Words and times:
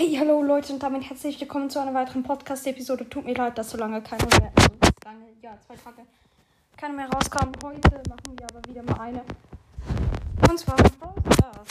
Hey, 0.00 0.16
hallo 0.18 0.42
Leute 0.42 0.72
und 0.72 0.82
damit 0.82 1.10
herzlich 1.10 1.38
willkommen 1.38 1.68
zu 1.68 1.78
einer 1.78 1.92
weiteren 1.92 2.22
Podcast-Episode. 2.22 3.06
Tut 3.10 3.26
mir 3.26 3.34
leid, 3.34 3.58
dass 3.58 3.68
so 3.68 3.76
lange 3.76 4.00
keine 4.00 4.24
mehr, 4.28 4.50
also 4.56 4.70
lange, 5.04 5.26
ja, 5.42 5.58
zwei 5.66 5.76
Tage 5.76 6.06
keine 6.74 6.94
mehr 6.94 7.10
rauskam. 7.10 7.52
Heute 7.62 8.02
machen 8.08 8.38
wir 8.38 8.46
aber 8.50 8.66
wieder 8.66 8.82
mal 8.82 8.98
eine. 8.98 9.22
Und 10.48 10.58
zwar 10.58 10.76
Brawl 10.76 11.12
Stars. 11.34 11.68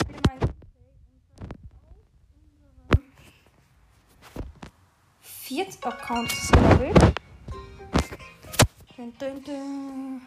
Viertes 5.20 5.82
Account 5.82 6.32
ist 6.32 6.52
glaube 6.52 6.92
dun. 9.44 10.22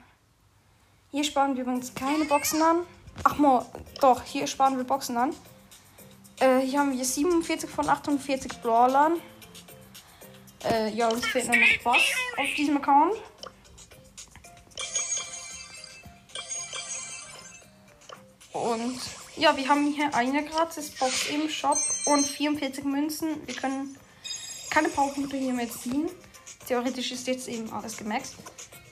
Hier 1.10 1.24
sparen 1.24 1.56
wir 1.56 1.64
übrigens 1.64 1.96
keine 1.96 2.26
Boxen 2.26 2.62
an. 2.62 2.80
Ach 3.24 3.38
mo, 3.38 3.66
doch, 4.02 4.24
hier 4.24 4.46
sparen 4.48 4.76
wir 4.76 4.84
Boxen 4.84 5.16
an. 5.16 5.34
Äh, 6.44 6.60
hier 6.60 6.80
haben 6.80 6.92
wir 6.92 7.06
47 7.06 7.70
von 7.70 7.88
48 7.88 8.62
Brawlern. 8.62 9.22
Äh, 10.66 10.90
ja, 10.90 11.08
uns 11.08 11.26
fehlt 11.26 11.48
nur 11.48 11.56
noch 11.56 11.86
was 11.86 12.02
auf 12.38 12.56
diesem 12.58 12.78
Account. 12.78 13.16
Und 18.52 19.00
ja, 19.38 19.56
wir 19.56 19.70
haben 19.70 19.88
hier 19.94 20.14
eine 20.14 20.44
gratis 20.44 20.92
Box 20.92 21.30
im 21.30 21.48
Shop 21.48 21.78
und 22.08 22.26
44 22.26 22.84
Münzen. 22.84 23.48
Wir 23.48 23.56
können 23.56 23.98
keine 24.70 24.90
Powerpunkte 24.90 25.38
hier 25.38 25.54
mehr 25.54 25.70
ziehen. 25.70 26.10
Theoretisch 26.68 27.14
ist 27.14 27.26
jetzt 27.28 27.48
eben 27.48 27.72
alles 27.72 27.96
gemaxt. 27.96 28.36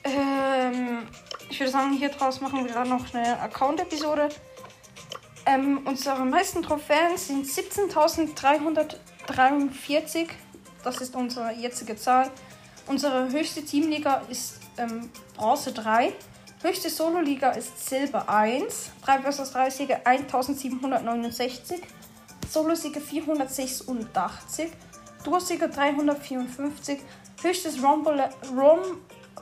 Ähm, 0.04 1.06
ich 1.50 1.60
würde 1.60 1.70
sagen, 1.70 1.92
hier 1.92 2.08
draus 2.08 2.40
machen 2.40 2.64
wir 2.64 2.72
dann 2.72 2.88
noch 2.88 3.12
eine 3.12 3.38
Account-Episode. 3.40 4.30
Ähm, 5.52 5.80
unsere 5.84 6.24
meisten 6.24 6.62
Trophäen 6.62 7.18
sind 7.18 7.46
17.343. 7.46 10.28
Das 10.82 10.96
ist 10.98 11.14
unsere 11.14 11.52
jetzige 11.52 11.94
Zahl. 11.96 12.30
Unsere 12.86 13.30
höchste 13.30 13.62
Teamliga 13.62 14.22
ist 14.30 14.60
ähm, 14.78 15.10
Bronze 15.36 15.72
3. 15.72 16.14
Höchste 16.62 16.88
Solo-Liga 16.88 17.50
ist 17.50 17.86
Silber 17.86 18.30
1. 18.30 18.92
3 19.04 19.18
vs 19.20 19.52
3 19.52 19.68
Siege 19.70 20.06
1769. 20.06 21.82
Solo-Siege 22.48 23.02
486. 23.02 24.70
Duo-Siege 25.22 25.68
354. 25.68 26.98
Höchstes 27.42 27.82
Rumble 27.82 28.30
Rom 28.56 28.80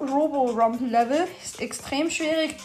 Robo-Rumble-Level 0.01 1.29
ist 1.43 1.61
extrem 1.61 2.11
schwierig. 2.11 2.57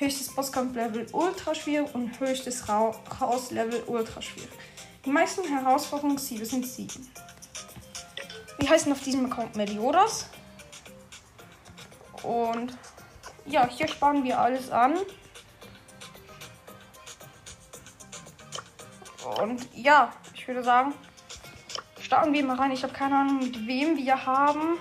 Höchstes 0.00 0.34
Bosskampf-Level 0.34 1.08
ultra 1.12 1.54
schwierig 1.54 1.94
und 1.94 2.18
höchstes 2.18 2.64
Chaos-Level 2.64 3.82
ultra 3.86 4.22
schwierig. 4.22 4.48
Die 5.04 5.10
meisten 5.10 5.44
Herausforderungssiege 5.44 6.46
sind 6.46 6.66
7. 6.66 7.06
Wir 8.58 8.70
heißen 8.70 8.90
auf 8.90 9.02
diesem 9.02 9.30
Account 9.30 9.56
Meliodas. 9.56 10.30
Und 12.22 12.78
ja, 13.44 13.68
hier 13.68 13.88
sparen 13.88 14.24
wir 14.24 14.40
alles 14.40 14.70
an. 14.70 14.96
Und 19.38 19.68
ja, 19.74 20.14
ich 20.32 20.48
würde 20.48 20.64
sagen, 20.64 20.94
starten 22.00 22.32
wir 22.32 22.42
mal 22.42 22.56
rein. 22.56 22.72
Ich 22.72 22.82
habe 22.82 22.94
keine 22.94 23.16
Ahnung, 23.16 23.40
mit 23.40 23.66
wem 23.66 23.98
wir 23.98 24.24
haben. 24.24 24.78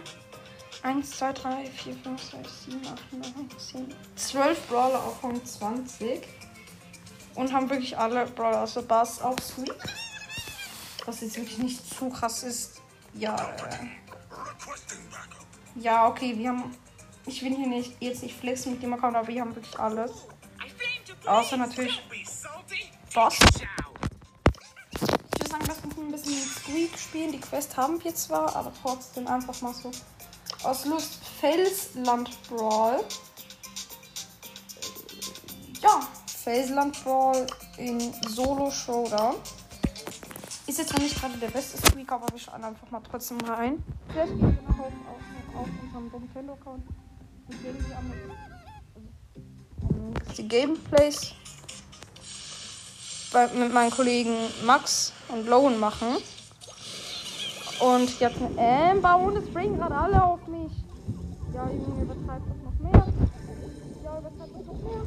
1, 0.81 1.11
2, 1.11 1.33
3, 1.33 1.66
4, 1.66 1.94
5, 1.94 2.22
6, 2.22 2.66
7, 2.66 2.88
8, 2.88 3.13
9, 3.13 3.49
10, 3.58 3.95
12 4.16 4.67
Brawler 4.67 5.03
auf 5.03 5.23
Rang 5.23 5.44
20. 5.44 6.21
Und 7.36 7.53
haben 7.53 7.69
wirklich 7.69 7.97
alle 7.97 8.25
Brawler, 8.25 8.59
also 8.59 8.81
Bass 8.81 9.21
auch 9.21 9.39
Sweet. 9.39 9.75
Was 11.05 11.21
jetzt 11.21 11.38
wirklich 11.38 11.58
nicht 11.58 11.97
zu 11.97 12.09
krass 12.09 12.44
ist. 12.44 12.81
Ja, 13.13 13.36
äh, 13.36 13.88
ja, 15.75 16.08
okay, 16.08 16.38
wir 16.38 16.49
haben. 16.49 16.75
Ich 17.25 17.43
will 17.43 17.55
hier 17.55 17.67
nicht 17.67 18.02
jetzt 18.02 18.23
nicht 18.23 18.38
flexen 18.38 18.73
mit 18.73 18.83
dem 18.83 18.93
Account, 18.93 19.15
aber 19.15 19.27
wir 19.27 19.42
haben 19.42 19.55
wirklich 19.55 19.77
alles. 19.80 20.11
Außer 21.26 21.58
natürlich 21.58 22.02
Boss. 23.14 23.37
Ich 24.93 25.02
würde 25.02 25.49
sagen, 25.49 25.64
lass 25.67 25.80
uns 25.80 25.98
ein 25.98 26.11
bisschen 26.11 26.33
Squeak 26.33 26.98
spielen. 26.98 27.32
Die 27.32 27.39
Quest 27.39 27.77
haben 27.77 28.03
wir 28.03 28.14
zwar, 28.15 28.55
aber 28.55 28.71
trotzdem 28.82 29.27
einfach 29.27 29.61
mal 29.61 29.73
so 29.73 29.92
aus 30.64 30.86
Lust 30.86 31.20
Felsland 31.39 32.30
Brawl. 32.49 33.03
Ja, 35.81 36.02
Felsland 36.43 37.03
Brawl 37.03 37.47
in 37.77 38.14
Solo 38.27 38.70
Showdown. 38.71 39.36
Ist 40.67 40.77
jetzt 40.77 40.93
noch 40.93 40.99
nicht 40.99 41.20
gerade 41.20 41.37
der 41.37 41.47
beste 41.47 41.77
Squeak, 41.77 42.11
aber 42.11 42.27
wir 42.31 42.39
schauen 42.39 42.64
einfach 42.64 42.89
mal 42.92 43.02
trotzdem 43.09 43.39
rein. 43.42 43.83
Vielleicht 44.09 44.33
gehen 44.33 44.42
wir 44.42 44.71
noch 44.71 44.80
auf, 44.80 44.93
auf, 45.55 45.61
auf 45.61 45.67
unserem 45.81 46.21
Nintendo-Account. 46.21 46.83
Und 47.47 47.64
werden 47.64 47.86
die 47.87 47.93
anderen. 47.93 48.31
Also, 49.81 50.36
die 50.37 50.47
Gameplays 50.47 51.33
bei, 53.31 53.47
mit 53.47 53.73
meinen 53.73 53.91
Kollegen 53.91 54.36
Max 54.65 55.14
und 55.30 55.47
Lowen 55.47 55.80
machen. 55.80 56.17
Und 57.79 58.19
jetzt 58.19 58.35
eine 58.41 58.91
Amber 58.91 59.17
und 59.17 59.37
es 59.37 59.47
springen 59.47 59.77
gerade 59.77 59.95
alle 59.95 60.23
auf 60.23 60.45
mich. 60.47 60.71
Ja, 61.53 61.65
Junge, 61.69 62.03
übertreibt 62.03 62.45
doch 62.47 62.63
noch 62.63 62.79
mehr. 62.79 63.07
Ja, 64.03 64.19
übertreibt 64.19 64.55
doch 64.55 64.65
noch 64.65 64.81
mehr. 64.83 65.01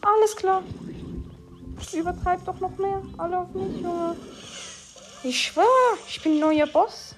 Alles 0.00 0.36
klar. 0.36 0.62
Übertreibt 1.92 2.48
doch 2.48 2.60
noch 2.60 2.78
mehr. 2.78 3.02
Alle 3.18 3.38
auf 3.38 3.54
mich, 3.54 3.80
Junge. 3.82 4.16
Ich 5.22 5.42
schwör, 5.42 5.64
ich 6.08 6.22
bin 6.22 6.40
neuer 6.40 6.66
Boss. 6.66 7.14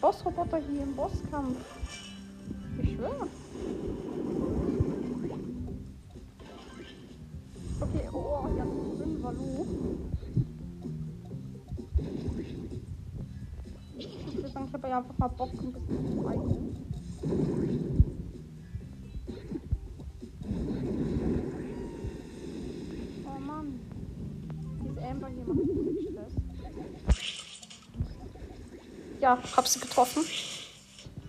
Bossroboter 0.00 0.58
hier 0.58 0.82
im 0.82 0.94
Bosskampf. 0.94 1.56
Ich 2.82 2.96
schwör. 2.96 3.28
Habe 14.82 14.90
ja 14.90 14.98
einfach 14.98 15.16
mal 15.16 15.28
Bock, 15.28 15.52
ein 15.52 15.72
bisschen 15.72 16.18
zu 16.18 16.26
eigen. 16.26 16.76
Oh 23.24 23.40
Mann. 23.40 23.78
Diese 24.82 25.06
Amber 25.06 25.28
hier 25.28 25.44
macht 25.44 25.60
Stress. 26.10 26.32
Ja, 29.20 29.38
hab 29.56 29.68
sie 29.68 29.78
getroffen. 29.78 30.24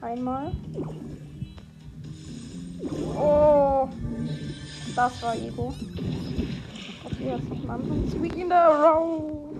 Einmal. 0.01 0.51
Oh. 3.15 3.87
Das 4.95 5.21
war 5.21 5.35
Ego. 5.35 5.73
Okay, 7.05 7.27
jetzt 7.27 7.49
noch 7.49 7.57
einen 7.61 7.69
anderen 7.69 8.09
Sweet 8.09 8.35
in 8.35 8.49
der 8.49 8.67
Row. 8.67 9.53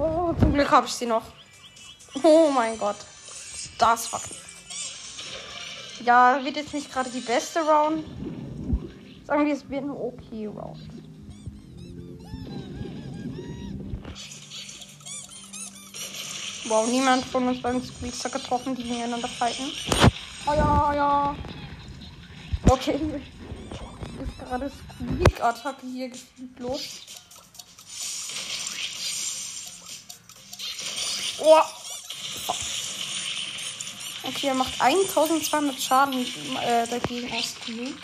Oh, 0.00 0.32
zum 0.38 0.47
Glück 0.58 0.72
habe 0.72 0.88
ich 0.88 0.92
sie 0.92 1.06
noch. 1.06 1.22
Oh 2.20 2.50
mein 2.52 2.76
Gott. 2.80 2.96
Das 3.78 4.08
fucking. 4.08 4.36
Ja, 6.04 6.44
wird 6.44 6.56
jetzt 6.56 6.74
nicht 6.74 6.92
gerade 6.92 7.08
die 7.10 7.20
beste 7.20 7.60
Round. 7.60 8.04
Sagen 9.24 9.46
wir, 9.46 9.54
es 9.54 9.70
wird 9.70 9.84
eine 9.84 9.92
okay 9.92 10.46
Round. 10.46 10.80
Wow, 16.66 16.88
niemand 16.88 17.24
von 17.26 17.46
uns 17.46 17.62
beim 17.62 17.80
Squeezer 17.80 18.28
getroffen, 18.28 18.74
die 18.74 18.82
gegeneinander 18.82 19.28
fighten. 19.28 19.70
Oh 20.44 20.54
ja, 20.54 20.92
ja. 20.92 21.36
Okay. 22.68 22.98
Ist 24.24 24.38
gerade 24.40 24.72
Squeak-Attacke 24.72 25.86
hier 25.86 26.08
gefühlt 26.08 26.58
los. 26.58 27.17
Oh. 31.40 31.60
Okay, 34.24 34.48
er 34.48 34.54
macht 34.54 34.80
1200 34.80 35.80
Schaden 35.80 36.26
äh, 36.62 36.86
dagegen 36.86 37.32
aus 37.32 37.54
Squeak. 37.54 37.96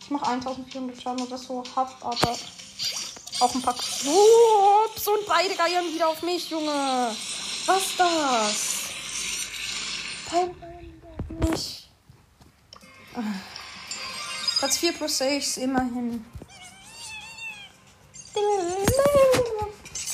Ich 0.00 0.10
mache 0.10 0.26
1400 0.26 1.02
Schaden 1.02 1.26
oder 1.26 1.38
so, 1.38 1.64
hab 1.74 2.04
aber 2.04 2.36
auch 3.40 3.54
ein 3.54 3.62
paar 3.62 3.74
Ups 3.74 5.08
und 5.08 5.26
beide 5.26 5.54
geiern 5.54 5.92
wieder 5.92 6.08
auf 6.08 6.22
mich, 6.22 6.48
Junge. 6.50 7.14
Was 7.66 7.82
das? 7.98 8.76
Nicht. 11.48 11.88
Platz 14.58 14.78
4 14.78 14.92
plus 14.92 15.18
6, 15.18 15.56
immerhin. 15.58 16.24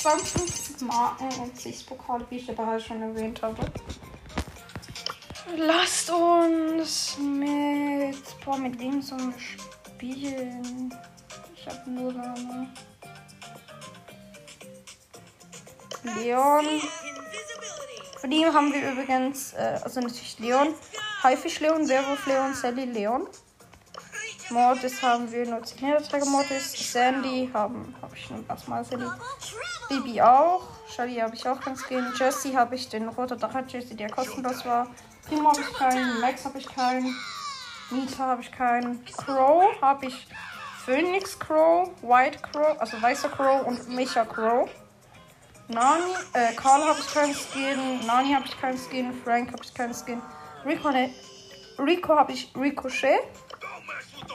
52 0.03 0.62
Marken 0.81 1.29
und 1.39 1.59
6 1.59 1.83
Pokale, 1.83 2.25
wie 2.29 2.37
ich 2.37 2.47
ja 2.47 2.53
bereits 2.53 2.85
schon 2.85 3.01
erwähnt 3.01 3.41
habe. 3.41 3.61
Lasst 5.55 6.09
uns 6.09 7.17
mit. 7.19 8.17
Boah, 8.43 8.57
mit 8.57 8.79
sollen 9.03 9.33
wir 9.33 9.39
spielen? 9.39 10.93
Ich 11.55 11.67
habe 11.67 11.89
nur 11.89 12.11
Name. 12.13 12.69
Leon. 16.03 16.65
Von 18.19 18.31
ihm 18.31 18.53
haben 18.53 18.73
wir 18.73 18.91
übrigens, 18.91 19.53
äh, 19.53 19.79
also 19.83 19.99
natürlich 19.99 20.39
Leon, 20.39 20.73
Haifisch 21.23 21.59
Leon, 21.59 21.87
Werwolf 21.87 22.25
Leon, 22.25 22.53
Sally 22.53 22.85
Leon. 22.85 23.27
Mortis 24.53 25.01
haben 25.01 25.31
wir 25.31 25.47
nur 25.47 25.63
10 25.63 25.83
Niederträger 25.83 26.27
Mortis. 26.27 26.73
Sandy 26.91 27.49
haben, 27.53 27.95
habe 28.01 28.15
ich 28.15 28.29
nur 28.29 28.43
erstmal 28.47 28.85
Sally. 28.85 29.07
Bibi 29.89 30.21
auch. 30.21 30.61
Shelly 30.87 31.15
habe 31.15 31.35
ich 31.35 31.47
auch 31.47 31.59
ganz 31.59 31.81
Skin. 31.81 32.05
Jessie 32.15 32.55
habe 32.55 32.75
ich 32.75 32.87
den 32.87 33.07
roter 33.07 33.35
Drache 33.35 33.63
Jessie, 33.67 33.95
der 33.95 34.09
kostenlos 34.09 34.63
war. 34.63 34.87
Primo 35.27 35.49
habe 35.49 35.61
ich 35.61 35.73
keinen. 35.73 36.21
Max 36.21 36.45
habe 36.45 36.59
ich 36.59 36.67
keinen. 36.67 37.15
Nita 37.89 38.27
habe 38.27 38.41
ich 38.41 38.51
keinen. 38.51 39.03
Crow 39.05 39.63
habe 39.81 40.05
ich 40.05 40.27
Phoenix 40.85 41.37
Crow, 41.39 41.89
White 42.03 42.39
Crow, 42.51 42.79
also 42.79 43.01
weißer 43.01 43.29
Crow 43.29 43.65
und 43.65 43.89
Micha 43.89 44.23
Crow. 44.23 44.69
Nani, 45.67 46.13
äh, 46.33 46.53
Carl 46.53 46.83
habe 46.83 46.99
ich 46.99 47.11
keinen 47.11 47.33
Skin. 47.33 48.05
Nani 48.05 48.33
habe 48.33 48.45
ich 48.45 48.59
keinen 48.61 48.77
Skin. 48.77 49.13
Frank 49.23 49.51
habe 49.51 49.63
ich 49.63 49.73
keinen 49.73 49.93
Skin. 49.95 50.21
Rico, 50.63 50.91
ne, 50.91 51.09
Rico 51.79 52.15
habe 52.15 52.33
ich 52.33 52.53
Ricochet. 52.55 53.21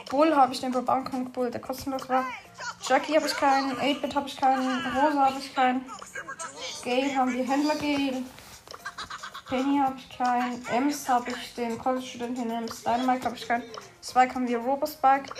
Bull 0.09 0.35
habe 0.35 0.53
ich 0.53 0.61
den 0.61 0.71
Bank 0.71 1.33
Bull, 1.33 1.51
der 1.51 1.61
kostenlos 1.61 2.07
war. 2.09 2.25
Jackie 2.87 3.15
habe 3.15 3.27
ich 3.27 3.35
keinen. 3.35 3.71
8-Bit 3.77 4.15
habe 4.15 4.27
ich 4.27 4.37
keinen. 4.37 4.85
Rosa 4.95 5.25
habe 5.25 5.39
ich 5.39 5.53
keinen. 5.53 5.85
Gale 6.83 7.15
haben 7.15 7.33
wir 7.33 7.47
Händler 7.47 7.75
Gale. 7.75 8.23
Penny 9.47 9.79
habe 9.79 9.95
ich 9.97 10.17
keinen. 10.17 10.65
Ems 10.67 11.09
habe 11.09 11.31
ich 11.31 11.55
den 11.55 11.77
College-Studenten 11.77 12.49
Ems. 12.49 12.83
Dynamite 12.83 13.25
habe 13.25 13.35
ich 13.35 13.47
keinen. 13.47 13.63
Spike 14.03 14.35
haben 14.35 14.47
wir 14.47 14.59
Robo 14.59 14.85
Spike. 14.85 15.33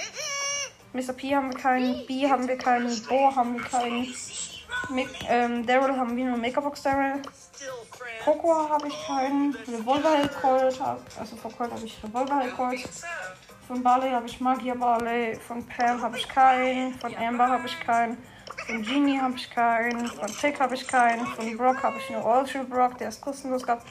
Mr. 0.93 1.13
P 1.13 1.35
haben 1.35 1.51
wir 1.51 1.59
keinen. 1.59 2.05
B 2.07 2.27
haben 2.29 2.47
wir 2.47 2.57
keinen. 2.57 3.05
Bo 3.07 3.35
haben 3.35 3.53
wir 3.53 3.63
keinen. 3.63 4.13
ähm, 5.27 5.65
Daryl 5.65 5.95
haben 5.95 6.15
wir 6.15 6.25
nur 6.25 6.37
Makerbox 6.37 6.81
Daryl. 6.81 7.21
Poco 8.23 8.69
habe 8.69 8.87
ich 8.87 9.05
keinen. 9.05 9.55
Revolver 9.67 10.27
Colt. 10.41 10.81
Also 11.19 11.35
vor 11.35 11.51
habe 11.59 11.85
ich 11.85 12.03
Revolver 12.03 12.47
Colt. 12.55 12.89
Von 13.69 13.83
Barley 13.83 14.09
habe 14.09 14.25
ich 14.25 14.41
Magier 14.41 14.73
Barley. 14.73 15.35
Von 15.35 15.63
Pam 15.63 16.01
habe 16.01 16.17
ich 16.17 16.27
keinen. 16.27 16.95
Von 16.95 17.15
Amber 17.15 17.49
habe 17.49 17.67
ich 17.67 17.79
keinen. 17.79 18.17
Von 18.65 18.81
Genie 18.81 19.19
habe 19.19 19.35
ich 19.35 19.47
keinen. 19.51 20.07
Von 20.07 20.25
Tick 20.25 20.59
habe 20.59 20.73
ich 20.73 20.87
keinen. 20.87 21.23
Von 21.27 21.55
Brock 21.55 21.83
habe 21.83 21.99
ich 21.99 22.09
nur 22.09 22.25
Ultra 22.25 22.63
Brock, 22.63 22.97
der 22.97 23.09
ist 23.09 23.21
kostenlos 23.21 23.61
gehabt. 23.61 23.85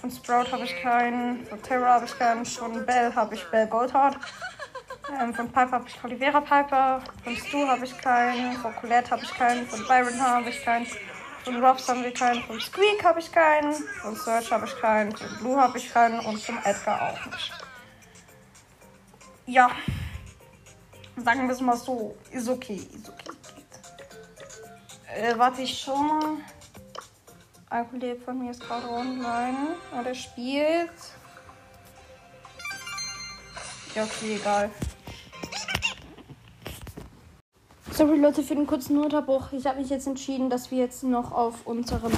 Von 0.00 0.10
Sprout 0.10 0.50
habe 0.50 0.64
ich 0.64 0.74
keinen. 0.82 1.46
Von 1.46 1.62
Terra 1.62 1.94
habe 1.94 2.06
ich 2.06 2.18
keinen. 2.18 2.44
Von 2.44 2.84
Bell 2.84 3.14
habe 3.14 3.36
ich 3.36 3.48
Bell 3.52 3.68
Goldheart. 3.68 4.16
Ähm, 5.20 5.32
von 5.32 5.46
Piper 5.46 5.70
habe 5.70 5.84
ich 5.86 6.02
Olivera 6.02 6.40
Piper. 6.40 7.00
Von 7.22 7.36
Stu 7.36 7.68
habe 7.68 7.84
ich 7.84 7.96
keinen. 7.98 8.56
Von 8.56 8.74
Colette 8.74 9.12
habe 9.12 9.22
ich 9.22 9.34
keinen. 9.34 9.68
Von 9.68 9.86
Byron 9.86 10.20
habe 10.20 10.48
ich 10.48 10.64
keinen. 10.64 10.86
Von 11.44 11.64
Robs 11.64 11.88
haben 11.88 12.02
wir 12.02 12.12
keinen. 12.12 12.42
Von 12.42 12.58
Squeak 12.58 13.04
habe 13.04 13.20
ich 13.20 13.30
keinen. 13.30 13.72
Von 13.72 14.16
Search 14.16 14.50
habe 14.50 14.66
ich 14.66 14.76
keinen. 14.80 15.16
Von 15.16 15.28
Blue 15.38 15.60
habe 15.60 15.78
ich 15.78 15.92
keinen. 15.92 16.18
Und 16.18 16.42
von 16.42 16.58
Edgar 16.64 17.02
auch 17.02 17.26
nicht 17.26 17.71
ja, 19.46 19.70
sagen 21.16 21.46
wir 21.46 21.54
es 21.54 21.60
mal 21.60 21.76
so, 21.76 22.16
ist 22.30 22.48
okay, 22.48 22.76
ist 22.76 23.08
okay. 23.08 23.32
Äh, 25.14 25.38
warte, 25.38 25.62
ich 25.62 25.78
schau 25.78 25.96
mal. 25.96 26.38
Ein 27.68 27.88
Kollege 27.90 28.20
von 28.20 28.38
mir 28.38 28.50
ist 28.50 28.60
gerade 28.60 28.88
online. 28.88 29.76
Und 29.96 30.06
er 30.06 30.14
spielt. 30.14 30.90
Ja, 33.94 34.04
okay, 34.04 34.36
egal. 34.36 34.70
Sorry 37.90 38.18
Leute 38.18 38.42
für 38.42 38.54
den 38.54 38.66
kurzen 38.66 38.98
Unterbruch. 38.98 39.52
Ich 39.52 39.66
habe 39.66 39.80
mich 39.80 39.90
jetzt 39.90 40.06
entschieden, 40.06 40.48
dass 40.48 40.70
wir 40.70 40.78
jetzt 40.78 41.02
noch 41.02 41.30
auf 41.32 41.66
unserem 41.66 42.12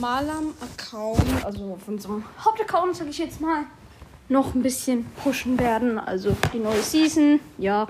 Malam-Account, 0.00 1.44
also 1.44 1.74
auf 1.74 1.86
unserem 1.86 2.24
Hauptaccount, 2.42 2.96
sage 2.96 3.10
ich 3.10 3.18
jetzt 3.18 3.40
mal, 3.40 3.64
noch 4.28 4.54
ein 4.54 4.62
bisschen 4.62 5.06
pushen 5.22 5.58
werden. 5.58 5.98
Also 5.98 6.36
die 6.52 6.58
neue 6.58 6.82
Season, 6.82 7.40
ja. 7.58 7.88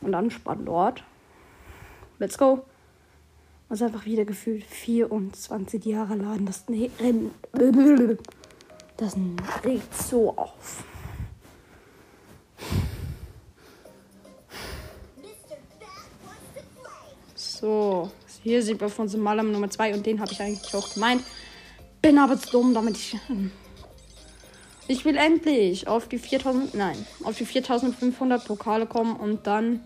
Und 0.00 0.12
dann 0.12 0.30
Spannort. 0.30 1.02
Let's 2.18 2.38
go. 2.38 2.64
Also 3.68 3.84
einfach 3.84 4.06
wieder 4.06 4.24
gefühlt 4.24 4.64
24 4.64 5.84
Jahre 5.84 6.14
laden. 6.14 6.46
Das 6.46 6.64
Rennen. 6.68 7.30
Das 8.96 9.16
regt 9.64 9.94
so 9.94 10.36
auf. 10.36 10.84
So, 17.34 18.10
hier 18.42 18.62
sind 18.62 18.80
wir 18.80 18.88
von 18.88 19.10
Malam 19.20 19.52
Nummer 19.52 19.68
2 19.68 19.94
und 19.94 20.06
den 20.06 20.20
habe 20.20 20.32
ich 20.32 20.40
eigentlich 20.40 20.74
auch 20.74 20.94
gemeint. 20.94 21.22
Bin 22.00 22.18
aber 22.18 22.38
zu 22.38 22.50
dumm, 22.50 22.72
damit 22.72 22.96
ich 22.96 23.16
hm, 23.26 23.50
ich 24.88 25.04
will 25.04 25.16
endlich 25.16 25.86
auf 25.86 26.08
die 26.08 26.18
4000, 26.18 26.74
nein, 26.74 26.96
auf 27.22 27.36
die 27.36 27.44
4500 27.44 28.44
Pokale 28.44 28.86
kommen 28.86 29.16
und 29.16 29.46
dann 29.46 29.80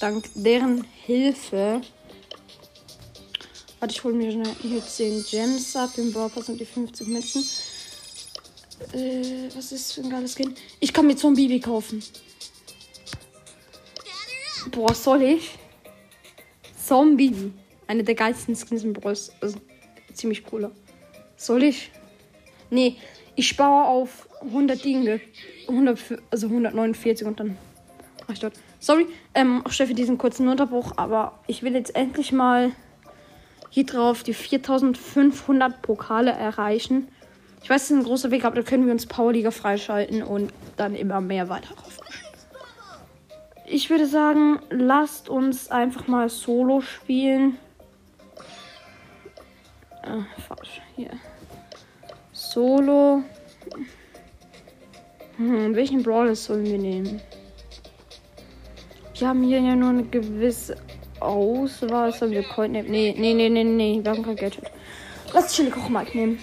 dank 0.00 0.24
deren 0.34 0.84
Hilfe. 1.04 1.82
Warte, 3.80 3.94
ich 3.94 4.02
hole 4.02 4.14
mir 4.14 4.54
hier 4.60 4.84
10 4.84 5.24
Gems 5.30 5.76
ab, 5.76 5.90
den 5.94 6.12
Brawlpass 6.12 6.48
und 6.48 6.58
die 6.58 6.64
50 6.64 7.06
Münzen. 7.06 7.44
Äh, 8.92 9.48
was 9.54 9.72
ist 9.72 9.92
für 9.92 10.00
ein 10.00 10.10
geiles 10.10 10.34
Skin? 10.34 10.54
Ich 10.80 10.92
kann 10.92 11.06
mir 11.06 11.16
Zombie 11.16 11.60
kaufen. 11.60 12.02
Boah, 14.70 14.94
soll 14.94 15.22
ich? 15.22 15.50
Zombie. 16.86 17.52
Eine 17.86 18.04
der 18.04 18.14
geilsten 18.14 18.56
Skins 18.56 18.84
im 18.84 18.92
Brawl. 18.92 19.16
Also, 19.40 19.58
ziemlich 20.12 20.44
cooler. 20.44 20.70
Soll 21.36 21.64
ich? 21.64 21.90
Nee, 22.70 22.96
ich 23.38 23.46
spare 23.46 23.86
auf 23.86 24.28
100 24.42 24.84
Dinge. 24.84 25.20
100, 25.68 25.98
also 26.32 26.48
149 26.48 27.24
und 27.24 27.38
dann 27.38 27.56
mach 28.26 28.34
ich 28.34 28.40
dort. 28.40 28.54
Sorry, 28.80 29.06
ähm, 29.32 29.62
auch 29.64 29.70
für 29.70 29.94
diesen 29.94 30.18
kurzen 30.18 30.48
Unterbruch, 30.48 30.94
aber 30.96 31.38
ich 31.46 31.62
will 31.62 31.74
jetzt 31.74 31.94
endlich 31.94 32.32
mal 32.32 32.72
hier 33.70 33.86
drauf 33.86 34.24
die 34.24 34.34
4500 34.34 35.82
Pokale 35.82 36.32
erreichen. 36.32 37.06
Ich 37.62 37.70
weiß, 37.70 37.84
es 37.84 37.90
ist 37.92 37.96
ein 37.96 38.02
großer 38.02 38.32
Weg, 38.32 38.44
aber 38.44 38.56
da 38.56 38.62
können 38.62 38.86
wir 38.86 38.92
uns 38.92 39.06
Powerliga 39.06 39.52
freischalten 39.52 40.24
und 40.24 40.52
dann 40.76 40.96
immer 40.96 41.20
mehr 41.20 41.48
weiter 41.48 41.74
rauf. 41.76 42.00
Ich 43.66 43.88
würde 43.88 44.06
sagen, 44.06 44.58
lasst 44.70 45.28
uns 45.28 45.70
einfach 45.70 46.08
mal 46.08 46.28
Solo 46.28 46.80
spielen. 46.80 47.56
Ah, 50.02 50.24
falsch. 50.48 50.80
Hier. 50.96 51.10
Solo. 52.58 53.22
Hm, 55.36 55.76
welchen 55.76 56.02
Brawler 56.02 56.34
sollen 56.34 56.64
wir 56.64 56.76
nehmen? 56.76 57.20
Wir 59.16 59.28
haben 59.28 59.44
hier 59.44 59.60
ja 59.60 59.76
nur 59.76 59.90
eine 59.90 60.02
gewisse 60.02 60.76
Auswahl. 61.20 62.12
Sollen 62.12 62.32
wir 62.32 62.42
Colt 62.42 62.72
nehmen? 62.72 62.90
Nee, 62.90 63.14
nee, 63.16 63.32
nee, 63.32 63.48
nee, 63.48 63.62
nee. 63.62 64.00
Wir 64.02 64.10
haben 64.10 64.24
kein 64.24 64.34
Gadget. 64.34 64.72
Lass 65.32 65.54
Chili 65.54 65.70
Koch 65.70 65.88
Mike 65.88 66.18
nehmen. 66.18 66.40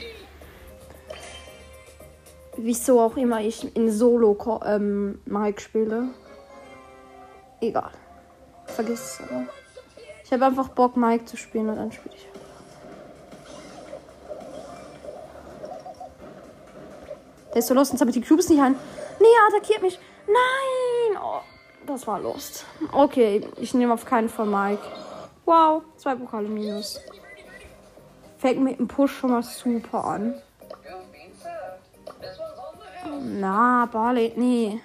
Wieso 2.56 3.02
auch 3.02 3.18
immer 3.18 3.42
ich 3.42 3.76
in 3.76 3.92
Solo 3.92 4.38
ähm, 4.66 5.20
Mike 5.26 5.60
spiele. 5.60 6.12
Egal. 7.60 7.92
Vergiss 8.68 9.20
es 9.20 9.22
aber. 9.22 9.48
Ich 10.24 10.32
habe 10.32 10.46
einfach 10.46 10.70
Bock, 10.70 10.96
Mike 10.96 11.26
zu 11.26 11.36
spielen 11.36 11.68
und 11.68 11.76
dann 11.76 11.92
spiele 11.92 12.16
ich. 12.16 12.35
Der 17.56 17.60
ist 17.60 17.68
so 17.68 17.74
lost 17.74 17.94
und 17.94 17.98
sammelt 17.98 18.18
die 18.18 18.22
Cubes 18.22 18.50
nicht 18.50 18.62
ein. 18.62 18.76
Nee, 19.18 19.28
er 19.28 19.48
attackiert 19.48 19.82
mich. 19.82 19.98
Nein! 20.28 21.18
Oh, 21.24 21.40
das 21.88 22.06
war 22.06 22.20
lost. 22.20 22.66
Okay, 22.92 23.48
ich 23.56 23.74
nehme 23.74 23.94
auf 23.94 24.06
keinen 24.06 24.28
Fall 24.28 24.46
Mike. 24.46 24.84
Wow, 25.46 25.84
zwei 25.96 26.16
Pokale 26.16 26.50
minus. 26.50 27.00
Fängt 28.40 28.62
mit 28.62 28.78
dem 28.78 28.90
Push 28.90 29.20
schon 29.20 29.32
mal 29.32 29.42
super 29.42 30.04
an. 30.04 30.42
Na, 33.22 33.88
Barley, 33.90 34.34
nee. 34.36 34.82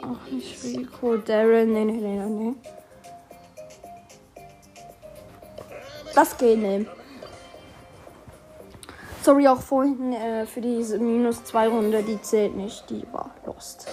Ach, 0.00 0.30
nicht 0.30 0.64
Rico, 0.64 1.18
Darren, 1.18 1.74
nee, 1.74 1.84
nee, 1.84 2.00
nee, 2.00 2.24
nee. 2.26 2.54
Das 6.14 6.36
geht 6.38 6.58
nicht. 6.58 6.90
Sorry 9.22 9.46
auch 9.46 9.60
vorhin 9.60 10.12
äh, 10.12 10.46
für 10.46 10.60
diese 10.60 10.98
minus 10.98 11.44
2 11.44 11.68
Runde, 11.68 12.02
die 12.02 12.20
zählt 12.20 12.56
nicht, 12.56 12.90
die 12.90 13.04
war 13.12 13.30
lost. 13.46 13.86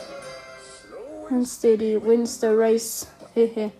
Steady 1.46 2.04
wins 2.04 2.40
the 2.42 2.48
race. 2.48 3.08
Hehe. 3.36 3.72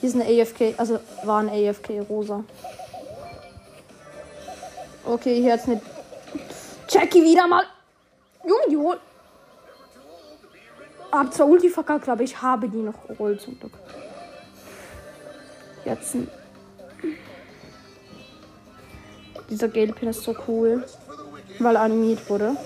Hier 0.00 0.08
ist 0.08 0.14
eine 0.14 0.24
AFK, 0.24 0.74
also 0.78 0.98
war 1.24 1.40
ein 1.40 1.50
AFK 1.50 2.00
rosa. 2.08 2.42
Okay, 5.04 5.42
hier 5.42 5.52
hat's 5.52 5.66
eine 5.66 5.82
Jackie 6.88 7.22
wieder 7.22 7.46
mal. 7.46 7.64
Junge, 8.44 8.62
die 8.70 8.76
holt. 8.78 9.00
hab 11.12 11.34
zwar 11.34 11.48
Ulti 11.48 11.68
verkackt, 11.68 12.08
aber 12.08 12.22
ich 12.22 12.40
habe 12.40 12.68
die 12.68 12.78
noch 12.78 13.06
geholt 13.08 13.42
zum 13.42 13.58
Glück. 13.58 13.72
Jetzt 15.84 16.14
ein 16.14 16.30
dieser 19.50 19.68
Geldpin 19.68 20.08
ist 20.08 20.22
so 20.22 20.34
cool, 20.46 20.84
weil 21.58 21.76
er 21.76 21.82
animiert 21.82 22.28
wurde. 22.28 22.56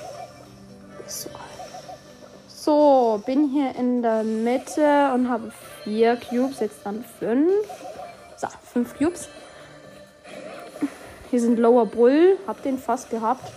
So. 1.07 1.31
so, 2.49 3.23
bin 3.27 3.49
hier 3.49 3.75
in 3.77 4.03
der 4.03 4.23
Mitte 4.25 5.13
und 5.15 5.29
habe 5.29 5.53
vier 5.85 6.17
Cubes, 6.17 6.61
jetzt 6.61 6.81
dann 6.85 7.05
fünf. 7.19 7.53
So, 8.37 8.49
fünf 8.73 8.97
Cubes. 8.97 9.29
Hier 11.31 11.41
sind 11.41 11.59
Lower 11.59 11.87
Bull, 11.87 12.39
hab 12.47 12.63
den 12.63 12.79
fast 12.79 13.11
gehabt. 13.11 13.53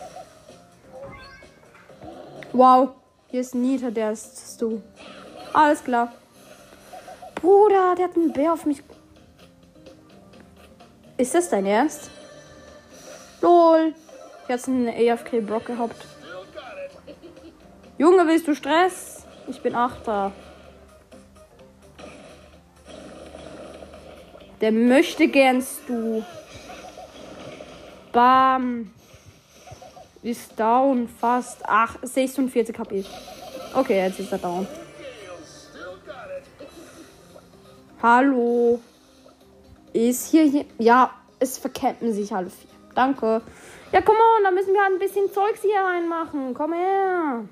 Wow, 2.53 2.91
hier 3.29 3.41
ist 3.41 3.53
Nita, 3.53 3.91
der 3.91 4.11
ist 4.11 4.61
du. 4.61 4.81
Alles 5.51 5.83
klar. 5.83 6.13
Bruder, 7.35 7.95
der 7.97 8.05
hat 8.05 8.15
einen 8.15 8.31
Bär 8.31 8.53
auf 8.53 8.65
mich. 8.65 8.81
Ist 11.17 11.35
das 11.35 11.49
dein 11.49 11.65
Ernst? 11.65 12.09
Lol. 13.45 13.93
Jetzt 14.47 14.67
einen 14.67 14.89
AFK 14.89 15.39
Brock 15.45 15.67
gehabt. 15.67 16.03
Junge, 17.99 18.25
willst 18.25 18.47
du 18.47 18.55
Stress? 18.55 19.23
Ich 19.47 19.61
bin 19.61 19.75
Achter. 19.75 20.31
Der 24.61 24.71
möchte 24.71 25.27
gernst 25.27 25.81
du. 25.87 26.25
Bam. 28.11 28.91
Ist 30.23 30.59
down 30.59 31.07
fast. 31.07 31.59
Ach, 31.65 31.97
46 32.01 32.79
HP. 32.79 33.05
Okay, 33.75 33.97
jetzt 34.07 34.19
ist 34.19 34.31
er 34.31 34.39
down. 34.39 34.67
Hallo. 38.01 38.79
Ist 39.93 40.31
hier, 40.31 40.45
hier. 40.45 40.65
Ja, 40.79 41.11
es 41.37 41.59
verkämpfen 41.59 42.11
sich 42.11 42.33
alle 42.33 42.49
vier. 42.49 42.74
Danke. 42.95 43.41
Ja, 43.91 44.01
komm 44.01 44.15
on, 44.15 44.43
da 44.43 44.51
müssen 44.51 44.73
wir 44.73 44.83
ein 44.85 44.97
bisschen 44.97 45.31
Zeugs 45.31 45.61
hier 45.61 45.81
reinmachen. 45.81 46.53
Komm 46.53 46.73
her. 46.73 47.43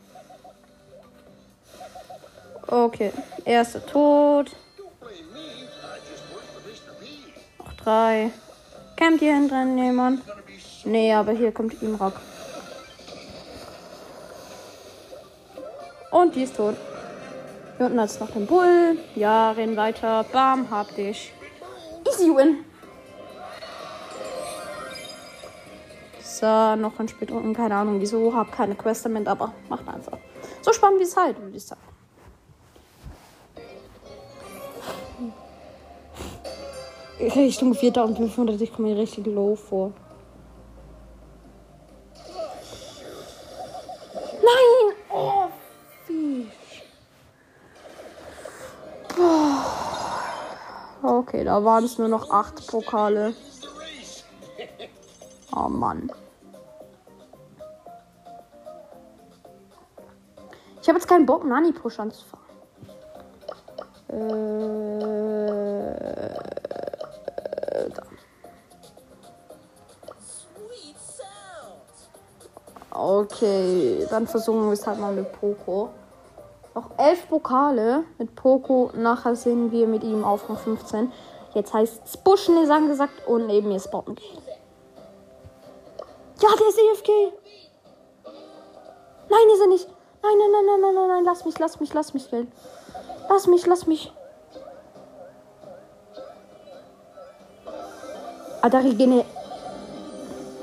Okay, 2.68 3.12
erster 3.44 3.86
Tod. 3.86 4.52
Noch 7.60 7.74
drei. 7.74 8.32
Campt 8.96 9.20
hier 9.20 9.36
hinten 9.36 9.78
jemand? 9.78 10.22
Nee, 10.86 11.14
aber 11.14 11.34
hier 11.34 11.52
kommt 11.52 11.82
Imrak. 11.82 12.14
Und 16.10 16.36
die 16.36 16.44
ist 16.44 16.56
tot. 16.56 16.76
Hier 17.78 17.88
unten 17.88 18.00
hat 18.00 18.10
es 18.10 18.20
noch 18.20 18.32
den 18.32 18.46
Bull. 18.46 18.98
Ja, 19.16 19.52
renn 19.52 19.76
weiter. 19.76 20.26
Bam, 20.32 20.70
hab 20.70 20.96
dich. 20.96 21.34
Easy 22.08 22.30
win. 22.36 22.64
So, 26.44 26.76
noch 26.76 27.00
ein 27.00 27.08
Spiel 27.08 27.26
drücken. 27.26 27.54
Keine 27.54 27.74
Ahnung 27.76 28.02
wieso. 28.02 28.36
Hab 28.36 28.52
keine 28.52 28.76
Quest 28.76 29.06
damit, 29.06 29.30
aber 29.30 29.54
macht 29.70 29.88
einfach. 29.88 30.18
So 30.62 30.74
spannend 30.74 31.00
wie 31.00 31.04
es 31.04 31.16
halt, 31.16 31.40
würde 31.40 31.56
ich 31.56 31.66
sagen. 31.66 31.80
Richtung 37.18 37.74
4500, 37.74 38.60
ich 38.60 38.74
komme 38.74 38.90
mir 38.90 38.98
richtig 38.98 39.26
low 39.26 39.56
vor. 39.56 39.94
Nein! 44.42 44.96
Oh, 45.10 45.48
Fisch. 46.06 46.84
Okay, 51.02 51.46
da 51.46 51.64
waren 51.64 51.86
es 51.86 51.98
nur 51.98 52.10
noch 52.10 52.30
8 52.30 52.68
Pokale. 52.68 53.34
Oh 55.56 55.70
Mann. 55.70 56.12
Ich 60.84 60.90
habe 60.90 61.00
jetzt 61.00 61.08
keinen 61.08 61.26
Bock, 61.26 61.46
Nani-Push 61.46 61.98
anzufangen. 61.98 62.46
Äh, 64.10 64.74
Okay, 72.96 74.06
dann 74.10 74.28
versuchen 74.28 74.66
wir 74.66 74.74
es 74.74 74.86
halt 74.86 75.00
mal 75.00 75.14
mit 75.14 75.32
Poco. 75.40 75.90
Noch 76.76 76.92
elf 76.98 77.30
Pokale 77.30 78.04
mit 78.18 78.36
Poco. 78.36 78.92
Nachher 78.94 79.38
sind 79.38 79.72
wir 79.72 79.88
mit 79.88 80.04
ihm 80.04 80.26
auf 80.26 80.50
Rang 80.50 80.58
15. 80.58 81.12
Jetzt 81.54 81.74
heißt 81.74 82.02
es 82.06 82.18
Bushen 82.18 82.62
ist 82.62 82.70
angesagt 82.70 83.26
und 83.26 83.48
neben 83.48 83.70
mir 83.70 83.80
Spotten. 83.80 84.18
Ja, 86.42 86.50
der 86.60 86.68
ist 86.68 86.78
EFK. 86.78 87.10
Nein, 89.30 89.50
ist 89.54 89.62
er 89.62 89.68
nicht. 89.68 89.93
Nein, 90.24 90.38
nein, 90.38 90.52
nein, 90.52 90.66
nein, 90.66 90.82
nein, 90.82 90.96
nein, 90.96 91.08
nein. 91.10 91.24
Lass 91.26 91.44
mich, 91.44 91.60
lass 91.60 91.80
mich, 91.82 91.94
lass 91.94 92.14
mich, 92.14 92.30
Geld. 92.30 92.48
Lass 93.30 93.46
mich, 93.48 93.66
lass 93.66 93.88
mich. 93.88 94.14
Alter, 98.62 98.84
Regene. 98.86 99.26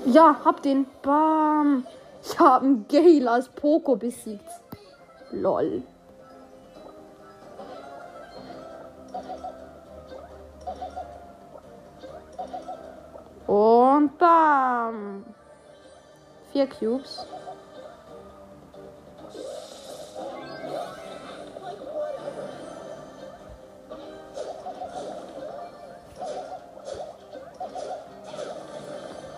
Ja, 0.06 0.40
hab 0.44 0.62
den. 0.62 0.86
Bam. 1.02 1.86
Ich 2.22 2.38
hab 2.38 2.62
einen 2.62 3.28
als 3.28 3.48
Poco 3.50 3.96
besiegt. 3.96 4.48
Lol. 5.30 5.82
Und 13.46 14.16
bam. 14.16 15.26
Vier 16.52 16.66
Cubes. 16.66 17.26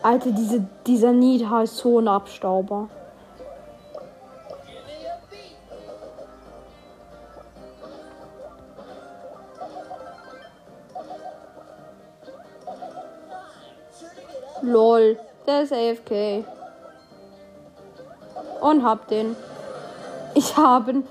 Alter, 0.03 0.33
diese, 0.33 0.65
dieser 0.85 1.13
Nidha 1.13 1.63
ist 1.63 1.77
so 1.77 2.01
ein 2.01 2.09
Abstauber. 2.09 2.89
Lol, 14.63 15.19
der 15.47 15.63
ist 15.63 15.73
AFK. 15.73 16.45
Und 18.61 18.85
hab 18.85 19.07
den. 19.09 19.37
Ich 20.35 20.57
habe 20.57 21.03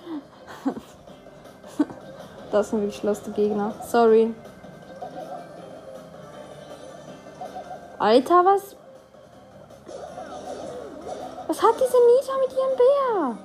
das 2.52 2.70
sind 2.70 2.82
wirklich 2.82 3.04
lustige 3.04 3.36
Gegner. 3.36 3.74
Sorry. 3.88 4.34
Alter, 8.00 8.46
was 8.46 8.76
hat 11.62 11.76
diese 11.76 11.98
Nita 11.98 12.34
mit 12.42 12.52
ihrem 12.54 12.76
Bär? 12.78 13.38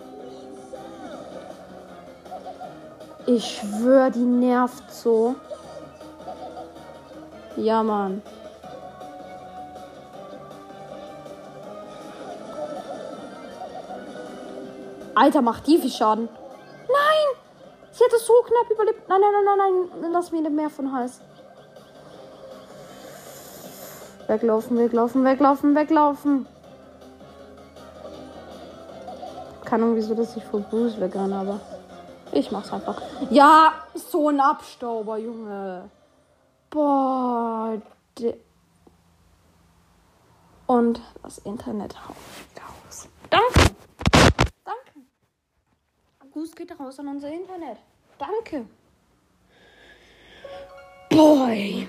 Ich 3.27 3.59
schwöre, 3.59 4.11
die 4.11 4.25
nervt 4.25 4.91
so. 4.93 5.35
Ja, 7.57 7.83
Mann. 7.83 8.23
Alter, 15.15 15.43
macht 15.43 15.67
die 15.67 15.79
viel 15.79 15.91
Schaden. 15.91 16.29
Nein! 16.89 17.29
Sie 17.91 18.05
hat 18.05 18.13
es 18.13 18.27
so 18.27 18.35
knapp 18.43 18.71
überlebt. 18.71 19.09
Nein, 19.09 19.21
nein, 19.21 19.33
nein, 19.33 19.57
nein, 19.59 19.89
nein. 20.03 20.13
Lass 20.13 20.31
mir 20.31 20.43
nicht 20.43 20.53
mehr 20.53 20.69
von 20.69 20.93
Hals. 20.93 21.21
Weglaufen, 24.27 24.77
weglaufen, 24.77 25.25
weglaufen, 25.25 25.75
weglaufen. 25.75 26.47
Keine 29.67 29.83
Ahnung, 29.83 29.97
wieso 29.97 30.15
das 30.15 30.37
ich 30.37 30.45
vor 30.45 30.61
Bruce 30.61 30.99
wegrenn, 31.01 31.33
aber 31.33 31.61
ich 32.33 32.51
mach's 32.53 32.73
einfach. 32.73 33.03
Ja, 33.31 33.75
so 33.95 34.29
ein 34.29 34.41
Abstauber, 34.41 35.19
Junge. 35.19 35.91
Boah. 36.71 37.81
Und 40.67 41.01
das 41.23 41.39
Internet 41.39 41.97
haut 42.09 42.17
raus. 42.57 43.09
Danke. 43.29 43.75
Danke. 44.65 46.31
Gruß 46.33 46.55
geht 46.55 46.79
raus 46.79 46.99
an 47.01 47.09
unser 47.09 47.31
Internet. 47.31 47.79
Danke. 48.19 48.67
Boy. 51.11 51.89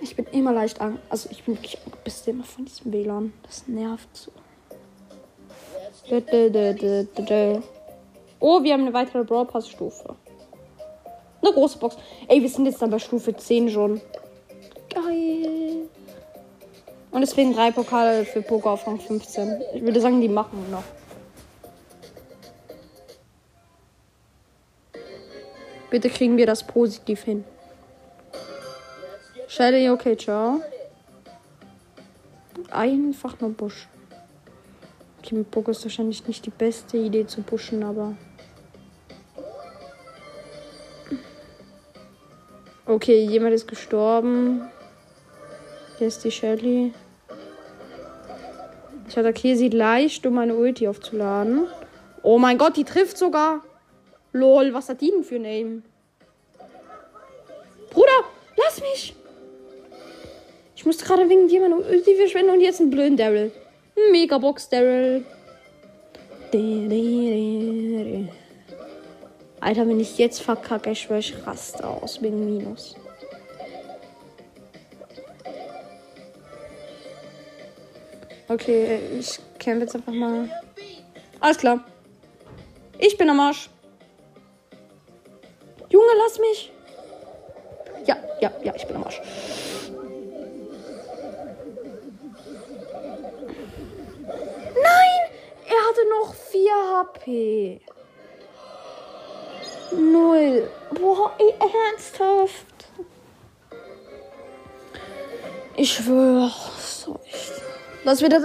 Ich 0.00 0.16
bin 0.16 0.26
immer 0.26 0.52
leicht 0.52 0.80
an. 0.80 0.98
Also 1.08 1.28
ich 1.30 1.44
bin 1.44 1.56
wirklich 1.56 1.78
angepisst 1.84 2.28
immer 2.28 2.44
von 2.44 2.66
diesem 2.66 2.92
WLAN. 2.92 3.32
Das 3.42 3.68
nervt 3.68 4.14
so. 4.16 4.32
Oh, 8.40 8.62
wir 8.62 8.72
haben 8.72 8.82
eine 8.82 8.92
weitere 8.92 9.22
Brawl 9.22 9.46
Pass 9.46 9.68
Stufe. 9.68 10.16
Eine 11.40 11.52
große 11.52 11.78
Box. 11.78 11.96
Ey, 12.26 12.42
wir 12.42 12.48
sind 12.48 12.66
jetzt 12.66 12.82
dann 12.82 12.90
bei 12.90 12.98
Stufe 12.98 13.36
10 13.36 13.70
schon. 13.70 14.00
Geil. 14.92 15.88
Und 17.12 17.22
es 17.22 17.32
fehlen 17.32 17.54
drei 17.54 17.70
Pokale 17.70 18.24
für 18.24 18.42
Poker 18.42 18.70
auf 18.70 18.86
Rang 18.86 18.98
15. 18.98 19.62
Ich 19.74 19.82
würde 19.82 20.00
sagen, 20.00 20.20
die 20.20 20.28
machen 20.28 20.64
wir 20.64 20.76
noch. 20.76 20.84
Bitte 25.90 26.08
kriegen 26.08 26.36
wir 26.36 26.46
das 26.46 26.64
positiv 26.64 27.22
hin. 27.24 27.44
Shelly, 29.48 29.90
okay, 29.90 30.16
ciao. 30.16 30.60
Einfach 32.70 33.40
nur 33.40 33.50
Busch. 33.50 33.88
Okay, 35.22 35.34
mit 35.34 35.50
Poker 35.50 35.72
ist 35.72 35.84
wahrscheinlich 35.84 36.26
nicht 36.26 36.46
die 36.46 36.50
beste 36.50 36.96
Idee 36.96 37.26
zu 37.26 37.42
pushen, 37.42 37.82
aber. 37.82 38.16
Okay, 42.86 43.24
jemand 43.24 43.54
ist 43.54 43.68
gestorben. 43.68 44.62
Hier 45.98 46.06
ist 46.06 46.24
die 46.24 46.30
Shelly. 46.30 46.94
Ich 49.06 49.18
attackiere 49.18 49.56
sie 49.56 49.68
leicht, 49.68 50.24
um 50.24 50.34
meine 50.34 50.54
Ulti 50.54 50.88
aufzuladen. 50.88 51.66
Oh 52.22 52.38
mein 52.38 52.56
Gott, 52.56 52.76
die 52.78 52.84
trifft 52.84 53.18
sogar. 53.18 53.60
Lol, 54.32 54.72
was 54.72 54.88
hat 54.88 55.02
die 55.02 55.10
denn 55.10 55.22
für 55.22 55.36
ein 55.36 55.44
Aim? 55.44 55.82
Bruder, 57.90 58.24
lass 58.56 58.80
mich! 58.80 59.14
Ich 60.74 60.86
musste 60.86 61.04
gerade 61.04 61.28
wegen 61.28 61.48
dir 61.48 61.60
meine 61.60 61.76
Ulti 61.76 62.14
verschwenden 62.14 62.52
und 62.52 62.60
jetzt 62.60 62.80
einen 62.80 62.90
blöden 62.90 63.18
Daryl. 63.18 63.52
Megabox 64.10 64.68
Daryl. 64.68 65.24
Alter, 69.60 69.86
wenn 69.86 70.00
ich 70.00 70.18
jetzt 70.18 70.42
verkacke, 70.42 70.90
ich 70.90 71.00
schwöre, 71.02 71.20
ich 71.20 71.34
raste 71.46 71.86
aus 71.86 72.20
wegen 72.22 72.44
Minus. 72.44 72.96
Okay, 78.48 78.98
ich 79.18 79.38
kämpfe 79.60 79.82
jetzt 79.82 79.94
einfach 79.94 80.12
mal. 80.12 80.50
Alles 81.38 81.56
klar. 81.56 81.84
Ich 82.98 83.16
bin 83.16 83.30
am 83.30 83.38
Arsch. 83.38 83.70
Junge, 85.88 86.12
lass 86.18 86.38
mich. 86.38 86.72
Ja, 88.06 88.16
ja, 88.40 88.50
ja, 88.64 88.74
ich 88.74 88.86
bin 88.86 88.96
am 88.96 89.04
Arsch. 89.04 89.20
Nein! 94.74 95.20
Er 95.68 95.79
hatte 95.90 96.08
noch 96.08 96.34
4 96.34 96.72
HP. 96.72 97.80
Null. 99.92 100.70
Boah, 100.92 101.32
ernsthaft. 101.58 102.66
Ich 105.76 105.92
schwöre. 105.92 106.50
So 106.78 107.18
echt. 107.26 107.52
Das 108.04 108.20
wird 108.20 108.32
das. 108.32 108.44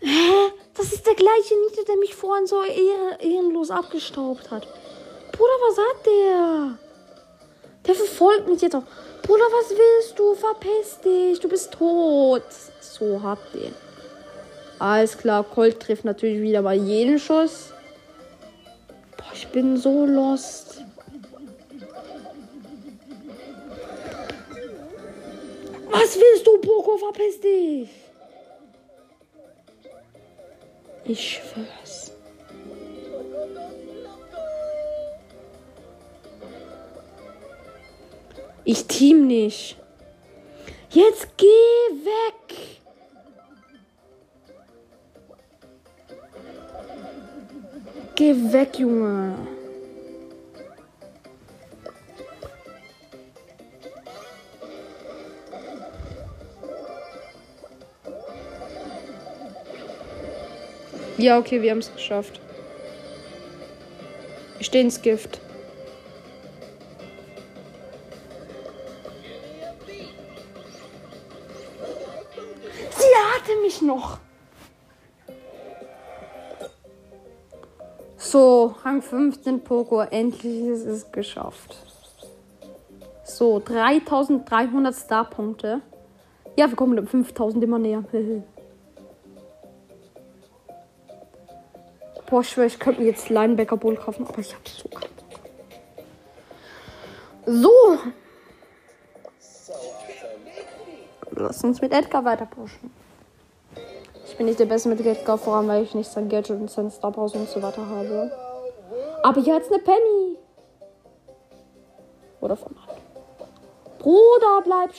Hä? 0.00 0.52
Das 0.74 0.92
ist 0.92 1.06
der 1.06 1.14
gleiche 1.14 1.54
Niete, 1.68 1.84
der 1.86 1.96
mich 1.96 2.14
vorhin 2.14 2.46
so 2.46 2.62
ehr 2.62 3.20
ehrenlos 3.20 3.70
abgestaubt 3.70 4.50
hat. 4.50 4.66
Bruder, 5.32 5.58
was 5.68 5.78
hat 5.78 6.06
der? 6.06 6.78
Der 7.86 7.94
verfolgt 7.94 8.48
mich 8.48 8.60
jetzt 8.60 8.74
auch. 8.74 8.82
Bruder, 9.22 9.44
was 9.44 9.70
willst 9.70 10.18
du? 10.18 10.34
Verpiss 10.34 11.00
dich. 11.02 11.40
Du 11.40 11.48
bist 11.48 11.72
tot. 11.72 12.42
So 12.80 13.22
habt 13.22 13.54
ihr. 13.54 13.72
Alles 14.78 15.16
klar, 15.16 15.44
Colt 15.44 15.80
trifft 15.80 16.04
natürlich 16.04 16.42
wieder 16.42 16.62
bei 16.62 16.74
jedem 16.74 17.18
Schuss. 17.18 17.72
Boah, 19.16 19.32
ich 19.32 19.46
bin 19.48 19.76
so 19.76 20.04
lost. 20.04 20.82
Was 25.90 26.16
willst 26.16 26.46
du, 26.46 26.58
Poco? 26.58 26.98
Verpiss 26.98 27.40
dich. 27.40 27.88
Ich 31.04 31.34
schwör's. 31.34 32.12
Ich 38.64 38.86
team 38.86 39.26
nicht. 39.26 39.76
Jetzt 40.90 41.28
geh 41.36 41.46
weg. 41.46 42.83
Geh 48.16 48.52
weg, 48.52 48.78
Junge. 48.78 49.34
Ja, 61.18 61.38
okay, 61.38 61.60
wir 61.62 61.72
haben 61.72 61.78
es 61.78 61.92
geschafft. 61.92 62.40
Ich 64.60 64.66
stehe 64.66 64.84
ins 64.84 65.02
Gift. 65.02 65.40
Sie 72.90 73.04
hatte 73.32 73.60
mich 73.62 73.82
noch. 73.82 74.18
So, 78.34 78.74
Rang 78.82 79.00
15 79.00 79.62
Poco, 79.62 80.00
endlich 80.00 80.66
ist 80.66 80.86
es 80.86 81.12
geschafft. 81.12 81.76
So, 83.22 83.60
3300 83.60 84.92
Starpunkte. 84.92 85.82
Ja, 86.56 86.68
wir 86.68 86.74
kommen 86.74 86.98
um 86.98 87.06
5000 87.06 87.62
immer 87.62 87.78
näher. 87.78 88.02
Boah, 92.26 92.40
ich 92.40 92.48
schwöre, 92.48 92.66
ich 92.66 92.80
könnte 92.80 93.02
mir 93.02 93.06
jetzt 93.06 93.28
Linebacker 93.30 93.76
Bull 93.76 93.94
kaufen, 93.94 94.26
aber 94.26 94.40
ich 94.40 94.52
habe 94.52 94.64
so 94.68 94.88
keinen 94.88 95.14
Bock. 95.14 95.30
So. 97.46 97.70
Lass 101.36 101.62
uns 101.62 101.80
mit 101.80 101.92
Edgar 101.92 102.24
weiter 102.24 102.46
pushen. 102.46 102.90
Ich 104.34 104.38
bin 104.38 104.46
nicht 104.46 104.58
der 104.58 104.66
Beste 104.66 104.88
mit 104.88 104.98
Edgar, 105.06 105.38
vor 105.38 105.54
allem 105.54 105.68
weil 105.68 105.84
ich 105.84 105.94
nicht 105.94 106.10
sein 106.10 106.28
Gadget 106.28 106.58
und 106.58 106.68
sein 106.68 106.90
Star 106.90 107.12
Pause 107.12 107.38
und 107.38 107.48
so 107.48 107.62
weiter 107.62 107.88
habe. 107.88 108.32
Aber 109.22 109.40
jetzt 109.40 109.72
eine 109.72 109.80
Penny. 109.80 110.36
Oder 112.40 112.56
von 112.56 112.74
Hand. 112.74 112.98
Bruder, 114.00 114.60
bleib. 114.64 114.90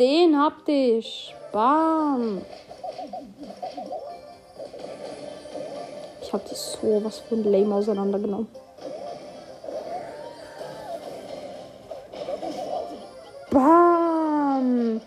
Den 0.00 0.36
habt 0.36 0.68
ich. 0.68 1.32
Bam. 1.52 2.42
habe 6.34 6.44
die 6.50 6.54
so 6.56 7.04
was 7.04 7.20
von 7.20 7.44
lame 7.44 7.72
auseinandergenommen. 7.76 8.48
Bam! 13.50 15.00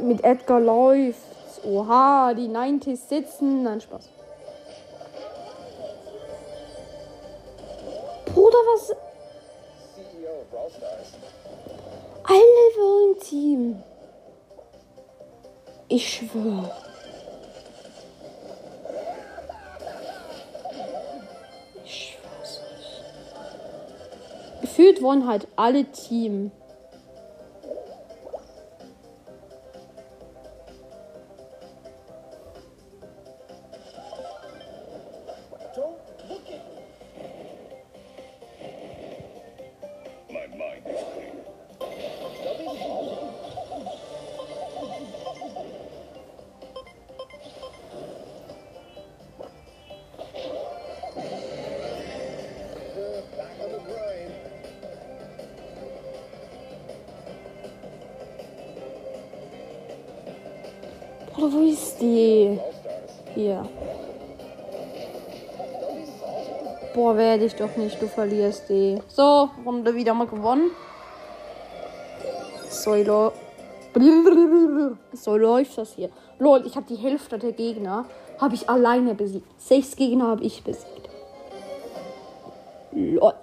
Mit 0.00 0.24
Edgar 0.24 0.58
läuft's. 0.58 1.31
Oha, 1.64 2.34
die 2.34 2.48
90s 2.48 3.08
sitzen. 3.08 3.62
Nein, 3.62 3.80
Spaß. 3.80 4.08
Bruder, 8.26 8.58
was. 8.58 8.94
Alle 12.24 12.38
wollen 12.76 13.20
Team. 13.20 13.82
Ich 15.88 16.08
schwöre. 16.08 16.70
gefühlt 24.72 25.02
wollen 25.02 25.26
halt 25.26 25.46
alle 25.56 25.84
Team. 25.84 26.50
Doch 67.62 67.76
nicht. 67.76 68.00
Du 68.02 68.08
verlierst 68.08 68.68
die. 68.68 69.00
So, 69.08 69.48
Runde 69.64 69.94
wieder 69.94 70.14
mal 70.14 70.26
gewonnen. 70.26 70.70
So, 72.68 72.94
so 75.12 75.36
läuft 75.36 75.78
das 75.78 75.92
hier. 75.94 76.10
Lol, 76.38 76.66
ich 76.66 76.76
habe 76.76 76.86
die 76.88 76.96
Hälfte 76.96 77.38
der 77.38 77.52
Gegner 77.52 78.06
habe 78.38 78.54
ich 78.54 78.68
alleine 78.68 79.14
besiegt. 79.14 79.46
Sechs 79.60 79.94
Gegner 79.94 80.28
habe 80.28 80.42
ich 80.42 80.64
besiegt. 80.64 81.08
Lol. 82.92 83.34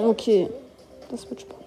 Okay, 0.00 0.48
das 1.10 1.28
wird 1.28 1.42
spannend. 1.42 1.61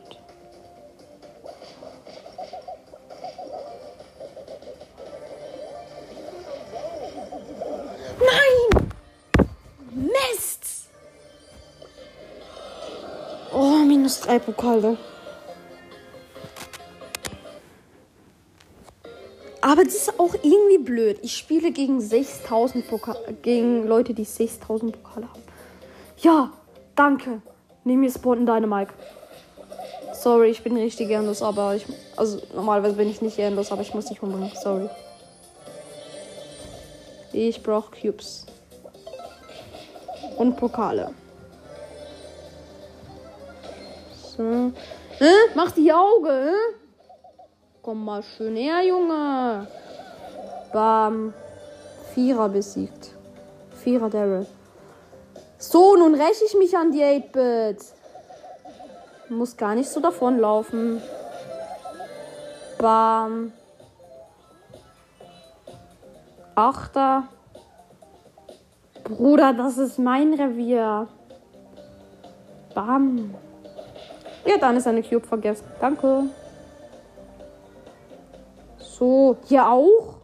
Drei 14.26 14.40
Pokale. 14.40 14.98
Aber 19.62 19.84
das 19.84 19.96
ist 19.96 20.20
auch 20.20 20.34
irgendwie 20.36 20.78
blöd. 20.78 21.20
Ich 21.24 21.38
spiele 21.38 21.72
gegen 21.72 22.00
6000 22.00 22.88
Pokale, 22.88 23.34
gegen 23.42 23.88
Leute, 23.88 24.14
die 24.14 24.24
6000 24.24 24.92
Pokale 24.92 25.28
haben. 25.28 25.42
Ja, 26.20 26.52
danke. 26.96 27.42
Nimm 27.84 28.02
mir 28.02 28.12
in 28.38 28.46
deine 28.46 28.68
Mike. 28.68 28.94
Sorry, 30.14 30.50
ich 30.50 30.64
bin 30.64 30.76
richtig 30.78 31.10
ehrenlos, 31.10 31.42
aber 31.42 31.76
ich. 31.76 31.86
Also, 32.16 32.42
normalerweise 32.54 32.96
bin 32.96 33.10
ich 33.10 33.22
nicht 33.22 33.38
ehrenlos, 33.38 33.72
aber 33.72 33.82
ich 33.82 33.94
muss 33.94 34.10
nicht 34.10 34.24
umbringen. 34.24 34.52
Sorry. 34.62 34.90
Ich 37.34 37.62
brauche 37.62 37.92
Cubes. 38.00 38.46
Und 40.38 40.58
Pokale. 40.58 41.12
Hä? 44.38 45.34
Mach 45.56 45.72
die 45.72 45.94
Auge, 45.94 46.30
hä? 46.30 46.76
Komm 47.82 48.04
mal 48.04 48.24
schön 48.24 48.56
her, 48.56 48.82
Junge. 48.84 49.68
Bam. 50.74 51.34
Vierer 52.14 52.50
besiegt. 52.50 53.12
Vierer 53.84 54.10
Daryl. 54.10 54.46
So, 55.58 55.96
nun 55.96 56.16
räche 56.16 56.46
ich 56.46 56.56
mich 56.56 56.76
an 56.76 56.92
die 56.92 57.04
8-Bit. 57.04 57.86
Muss 59.30 59.56
gar 59.56 59.76
nicht 59.76 59.90
so 59.90 60.00
davonlaufen. 60.00 61.02
Bam. 62.78 63.54
Achter. 66.56 67.28
Bruder, 69.04 69.54
das 69.54 69.78
ist 69.78 70.00
mein 70.00 70.34
Revier. 70.34 71.08
Bam. 72.74 73.34
Ja, 74.46 74.58
dann 74.60 74.78
ist 74.78 74.88
eine 74.88 75.02
Cube 75.02 75.26
vergessen. 75.26 75.66
Danke. 75.82 76.26
So, 78.78 79.38
hier 79.48 79.68
auch? 79.68 80.18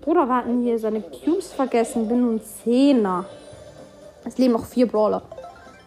Bruder, 0.00 0.28
warten 0.28 0.62
hier 0.62 0.78
seine 0.78 1.02
Cubes 1.02 1.52
vergessen. 1.52 2.08
Bin 2.08 2.22
nun 2.22 2.42
Zehner. 2.42 3.26
Es 4.24 4.38
leben 4.38 4.54
noch 4.54 4.64
vier 4.64 4.88
Brawler. 4.88 5.22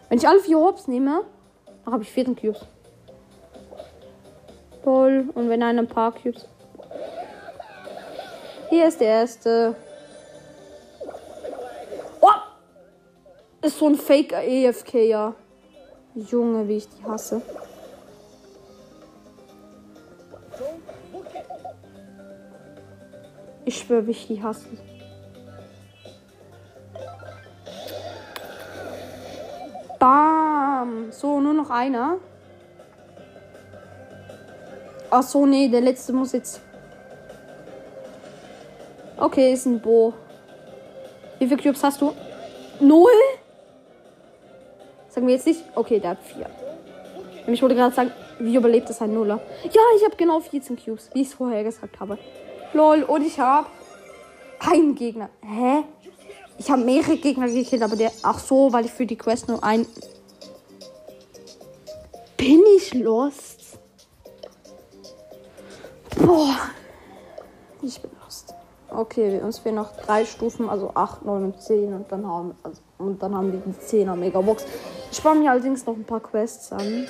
Wenn 0.08 0.18
ich 0.18 0.26
alle 0.26 0.40
vier 0.40 0.58
Hops 0.58 0.86
nehme, 0.86 1.22
dann 1.84 1.92
habe 1.92 2.04
ich 2.04 2.10
14 2.10 2.36
Cubes. 2.36 2.64
Toll. 4.84 5.28
Und 5.34 5.48
wenn 5.48 5.62
einer 5.62 5.82
ein 5.82 5.88
paar 5.88 6.12
Cubes. 6.12 6.46
Hier 8.70 8.86
ist 8.86 9.00
der 9.00 9.08
erste. 9.08 9.74
Oh! 12.20 12.30
Ist 13.62 13.78
so 13.78 13.88
ein 13.88 13.96
Fake 13.96 14.32
EFK, 14.32 14.94
ja. 15.08 15.34
Junge, 16.16 16.66
wie 16.66 16.78
ich 16.78 16.88
die 16.88 17.04
hasse. 17.04 17.42
Ich 23.66 23.78
schwöre, 23.78 24.06
wie 24.06 24.12
ich 24.12 24.26
die 24.26 24.42
hasse. 24.42 24.66
Bam. 29.98 31.12
So, 31.12 31.38
nur 31.38 31.52
noch 31.52 31.68
einer. 31.68 32.16
Ach 35.10 35.22
so, 35.22 35.44
nee, 35.44 35.68
der 35.68 35.82
letzte 35.82 36.14
muss 36.14 36.32
jetzt. 36.32 36.62
Okay, 39.18 39.52
ist 39.52 39.66
ein 39.66 39.80
Bo. 39.80 40.14
Wie 41.38 41.46
viele 41.46 41.62
Cubes 41.62 41.82
hast 41.82 42.00
du? 42.00 42.14
Null? 42.80 43.10
Wir 45.26 45.34
jetzt 45.34 45.46
nicht. 45.46 45.64
Okay, 45.74 46.00
der 46.00 46.10
hat 46.10 46.22
vier. 46.22 46.48
Ich 47.46 47.62
wollte 47.62 47.74
gerade 47.74 47.94
sagen, 47.94 48.12
wie 48.38 48.54
überlebt 48.54 48.90
es 48.90 49.00
ein 49.00 49.14
Nuller? 49.14 49.40
Ja, 49.64 49.80
ich 49.96 50.04
habe 50.04 50.16
genau 50.16 50.40
14 50.40 50.76
Cubes, 50.76 51.10
wie 51.14 51.22
ich 51.22 51.28
es 51.28 51.34
vorher 51.34 51.64
gesagt 51.64 52.00
habe. 52.00 52.18
Lol, 52.72 53.02
und 53.02 53.24
ich 53.24 53.38
habe 53.38 53.66
einen 54.58 54.94
Gegner. 54.94 55.30
Hä? 55.42 55.84
Ich 56.58 56.70
habe 56.70 56.82
mehrere 56.82 57.16
Gegner 57.16 57.48
gekillt, 57.48 57.82
aber 57.82 57.96
der. 57.96 58.10
Ach 58.22 58.38
so, 58.38 58.72
weil 58.72 58.86
ich 58.86 58.92
für 58.92 59.06
die 59.06 59.16
Quest 59.16 59.48
nur 59.48 59.62
ein. 59.62 59.86
Bin 62.36 62.62
ich 62.76 62.94
lost? 62.94 63.78
Boah. 66.18 66.56
Ich 67.82 68.00
bin 68.00 68.10
lost. 68.22 68.54
Okay, 68.88 69.40
uns 69.40 69.58
fehlen 69.58 69.76
noch 69.76 69.94
drei 69.96 70.24
Stufen, 70.24 70.68
also 70.68 70.92
8, 70.94 71.24
9 71.24 71.44
und 71.44 71.60
10 71.60 71.92
und 71.92 72.10
dann 72.10 72.26
haben, 72.26 72.54
also, 72.62 72.80
und 72.98 73.22
dann 73.22 73.34
haben 73.34 73.52
wir 73.52 73.60
die 73.60 73.72
10er 73.72 74.16
Megabox. 74.16 74.64
Ich 75.16 75.20
spare 75.20 75.34
mir 75.34 75.50
allerdings 75.50 75.86
noch 75.86 75.96
ein 75.96 76.04
paar 76.04 76.20
Quests 76.20 76.70
an. 76.72 77.08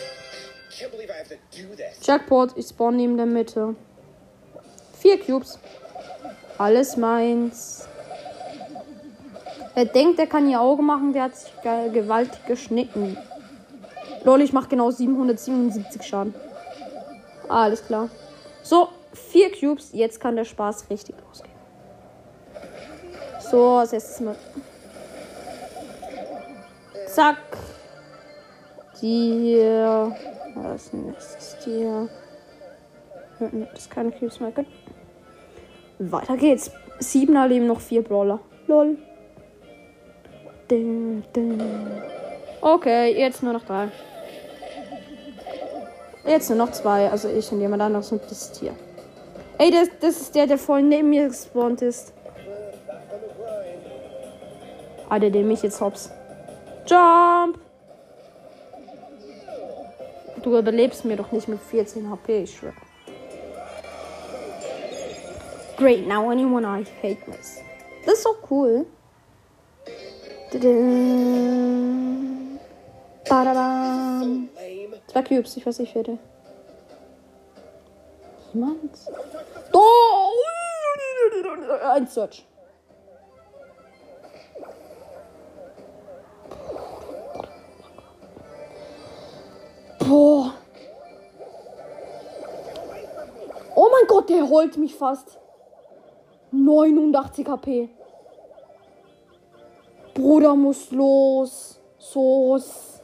Jackpot, 2.05 2.57
ich 2.57 2.69
spawn 2.69 2.95
neben 2.95 3.17
der 3.17 3.27
Mitte. 3.27 3.75
Vier 4.97 5.19
Cubes. 5.19 5.59
Alles 6.57 6.97
meins. 6.97 7.89
Wer 9.75 9.87
denkt, 9.87 10.21
der 10.21 10.29
kann 10.29 10.49
ihr 10.49 10.61
Auge 10.61 10.85
machen, 10.85 11.15
der 11.15 11.25
hat 11.25 11.37
sich 11.37 11.53
gewaltig 11.93 12.47
geschnitten. 12.47 13.19
Lol, 14.23 14.41
ich 14.41 14.53
mache 14.53 14.69
genau 14.69 14.93
777 14.93 16.01
Schaden. 16.01 16.33
Alles 17.49 17.85
klar. 17.85 18.09
So, 18.63 18.89
vier 19.15 19.51
Cubes. 19.51 19.91
Jetzt 19.93 20.21
kann 20.21 20.37
der 20.37 20.45
Spaß 20.45 20.89
richtig 20.91 21.17
losgehen. 21.27 21.57
So, 23.51 23.79
als 23.79 23.93
erstes 23.93 24.21
mal. 24.21 24.37
Zack. 27.09 27.56
Hier. 29.01 30.17
Was 30.55 30.91
ist 30.93 31.65
hier? 31.65 32.09
Das 33.39 33.81
ist 33.81 33.91
keine. 33.91 34.11
Gut. 34.11 34.67
Weiter 35.99 36.37
geht's. 36.37 36.71
Siebener 36.99 37.47
leben 37.47 37.67
noch 37.67 37.81
vier 37.81 38.03
Brawler. 38.03 38.41
Lol. 38.67 38.97
Okay, 42.61 43.19
jetzt 43.19 43.43
nur 43.43 43.53
noch 43.53 43.65
drei. 43.65 43.89
Jetzt 46.27 46.49
nur 46.49 46.59
noch 46.59 46.73
zwei. 46.73 47.11
Also 47.11 47.29
ich 47.29 47.51
und 47.53 47.61
jemand 47.61 47.83
anderes 47.83 48.11
und 48.11 48.23
das 48.29 48.53
Tier. 48.53 48.75
Ey, 49.59 49.71
das, 49.71 49.89
das 50.01 50.21
ist 50.21 50.35
der, 50.35 50.47
der 50.47 50.59
voll 50.59 50.83
neben 50.83 51.11
mir 51.11 51.29
gespawnt 51.29 51.83
ist. 51.83 52.13
Ah, 55.09 55.19
der 55.19 55.31
den 55.31 55.47
mich 55.47 55.63
jetzt 55.63 55.81
hops. 55.81 56.11
Jump! 56.87 57.59
Du 60.47 60.57
überlebst 60.57 61.05
mir 61.05 61.17
doch 61.17 61.33
nicht 61.33 61.49
mit 61.49 61.59
14 61.59 62.09
HP, 62.09 62.45
ich 62.45 62.57
schwöre. 62.57 62.73
Great, 65.77 66.07
now 66.07 66.31
anyone 66.31 66.65
I 66.65 66.87
hate 67.03 67.19
this. 67.27 67.61
Das 68.05 68.15
ist 68.15 68.23
so 68.23 68.37
cool. 68.49 68.87
Badabam. 73.29 74.49
Zwei 75.09 75.23
Cubes, 75.23 75.57
ich 75.57 75.67
weiß 75.67 75.81
nicht, 75.81 75.93
wer 75.97 76.17
Jemand? 78.55 78.99
Oh! 79.73 80.31
Ein 81.93 82.07
Search. 82.07 82.47
Boah. 90.09 90.53
Oh 93.75 93.89
mein 93.91 94.07
Gott, 94.07 94.29
der 94.31 94.49
holt 94.49 94.77
mich 94.77 94.95
fast. 94.95 95.39
89 96.53 97.49
HP. 97.49 97.89
Bruder 100.15 100.55
muss 100.55 100.91
los. 100.91 101.81
So's. 101.99 103.01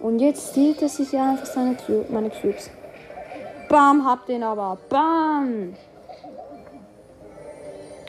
Und 0.00 0.18
jetzt 0.18 0.54
zählt 0.54 0.82
es 0.82 0.96
sich 0.96 1.12
ja 1.12 1.30
einfach 1.30 1.46
seine 1.46 1.76
Cube, 1.76 2.06
meine 2.10 2.30
Cubes. 2.30 2.70
Bam, 3.68 4.04
hab 4.04 4.26
den 4.26 4.42
aber. 4.42 4.78
Bam. 4.88 5.74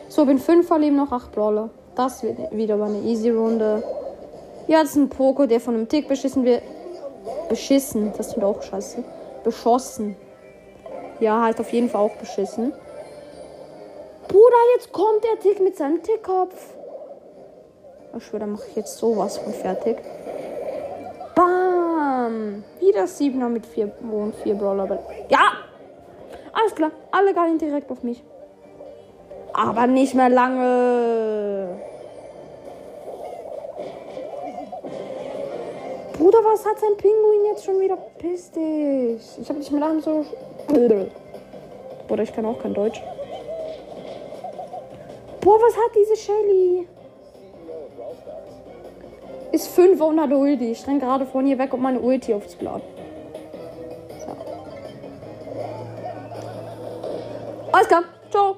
So, 0.07 0.25
bin 0.25 0.39
5 0.39 0.67
verleben 0.67 0.97
noch 0.97 1.11
8 1.11 1.31
Brawler. 1.31 1.69
Das 1.95 2.23
wird 2.23 2.37
wieder 2.51 2.77
mal 2.77 2.89
eine 2.89 3.01
easy 3.01 3.29
Runde. 3.29 3.83
Jetzt 4.67 4.95
ein 4.95 5.09
Poko, 5.09 5.45
der 5.45 5.59
von 5.59 5.75
einem 5.75 5.87
Tick 5.87 6.07
beschissen 6.07 6.43
wird. 6.43 6.63
Beschissen, 7.51 8.13
das 8.15 8.31
tut 8.31 8.45
auch 8.45 8.61
scheiße. 8.61 9.03
Beschossen. 9.43 10.15
Ja, 11.19 11.41
halt 11.43 11.59
auf 11.59 11.69
jeden 11.73 11.89
Fall 11.89 11.99
auch 11.99 12.15
beschissen. 12.15 12.71
Bruder, 14.29 14.55
jetzt 14.75 14.93
kommt 14.93 15.21
der 15.21 15.37
Tick 15.37 15.61
mit 15.61 15.75
seinem 15.75 16.01
Tickkopf. 16.01 16.55
Ich 18.15 18.23
schwöre, 18.23 18.39
da 18.39 18.47
mache 18.47 18.63
ich 18.69 18.77
jetzt 18.77 18.97
sowas 18.97 19.37
von 19.37 19.51
fertig. 19.51 19.97
Bam! 21.35 22.63
Wieder 22.79 23.03
7er 23.03 23.49
mit 23.49 23.65
4 23.65 23.91
und 24.01 24.33
4 24.35 24.55
Brawler. 24.55 24.99
Ja! 25.27 25.51
Alles 26.53 26.73
klar, 26.73 26.91
alle 27.11 27.33
gehen 27.33 27.57
direkt 27.57 27.91
auf 27.91 28.01
mich. 28.01 28.23
Aber 29.51 29.87
nicht 29.87 30.13
mehr 30.13 30.29
lange. 30.29 31.81
Bruder, 36.21 36.37
was 36.43 36.63
hat 36.63 36.77
sein 36.77 36.95
Pinguin 36.97 37.45
jetzt 37.45 37.65
schon 37.65 37.79
wieder? 37.79 37.97
Piss 38.19 38.51
dich. 38.51 39.39
Ich 39.41 39.49
habe 39.49 39.57
nicht 39.57 39.71
mehr 39.71 39.81
lange 39.81 40.01
so. 40.01 40.23
Bruder, 40.67 42.21
ich 42.21 42.31
kann 42.31 42.45
auch 42.45 42.59
kein 42.59 42.75
Deutsch. 42.75 43.01
Boah, 45.41 45.59
was 45.59 45.75
hat 45.75 45.89
diese 45.95 46.15
Shelly? 46.15 46.87
Ist 49.51 49.69
5 49.69 49.99
und 49.99 50.21
hat 50.21 50.31
Ulti. 50.31 50.69
Ich 50.73 50.85
renn 50.85 50.99
gerade 50.99 51.25
von 51.25 51.43
hier 51.43 51.57
weg, 51.57 51.73
um 51.73 51.81
meine 51.81 51.99
Ulti 51.99 52.35
aufzuladen. 52.35 52.83
So. 54.19 54.35
Alles 57.71 57.87
klar. 57.87 58.03
Ciao. 58.29 58.57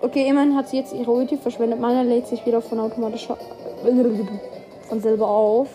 Okay, 0.00 0.26
immerhin 0.26 0.56
hat 0.56 0.70
sie 0.70 0.78
jetzt 0.78 0.94
ihre 0.94 1.10
Ulti 1.10 1.36
verschwendet. 1.36 1.78
Meiner 1.78 2.02
lädt 2.02 2.28
sich 2.28 2.46
wieder 2.46 2.62
von 2.62 2.80
automatisch 2.80 3.28
von 4.88 5.00
selber 5.00 5.28
auf. 5.28 5.68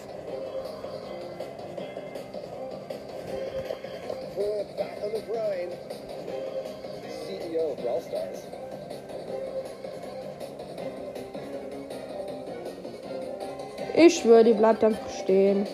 Ich 13.93 14.17
schwöre, 14.17 14.43
die 14.43 14.53
bleibt 14.53 14.83
einfach 14.83 15.09
stehen. 15.09 15.67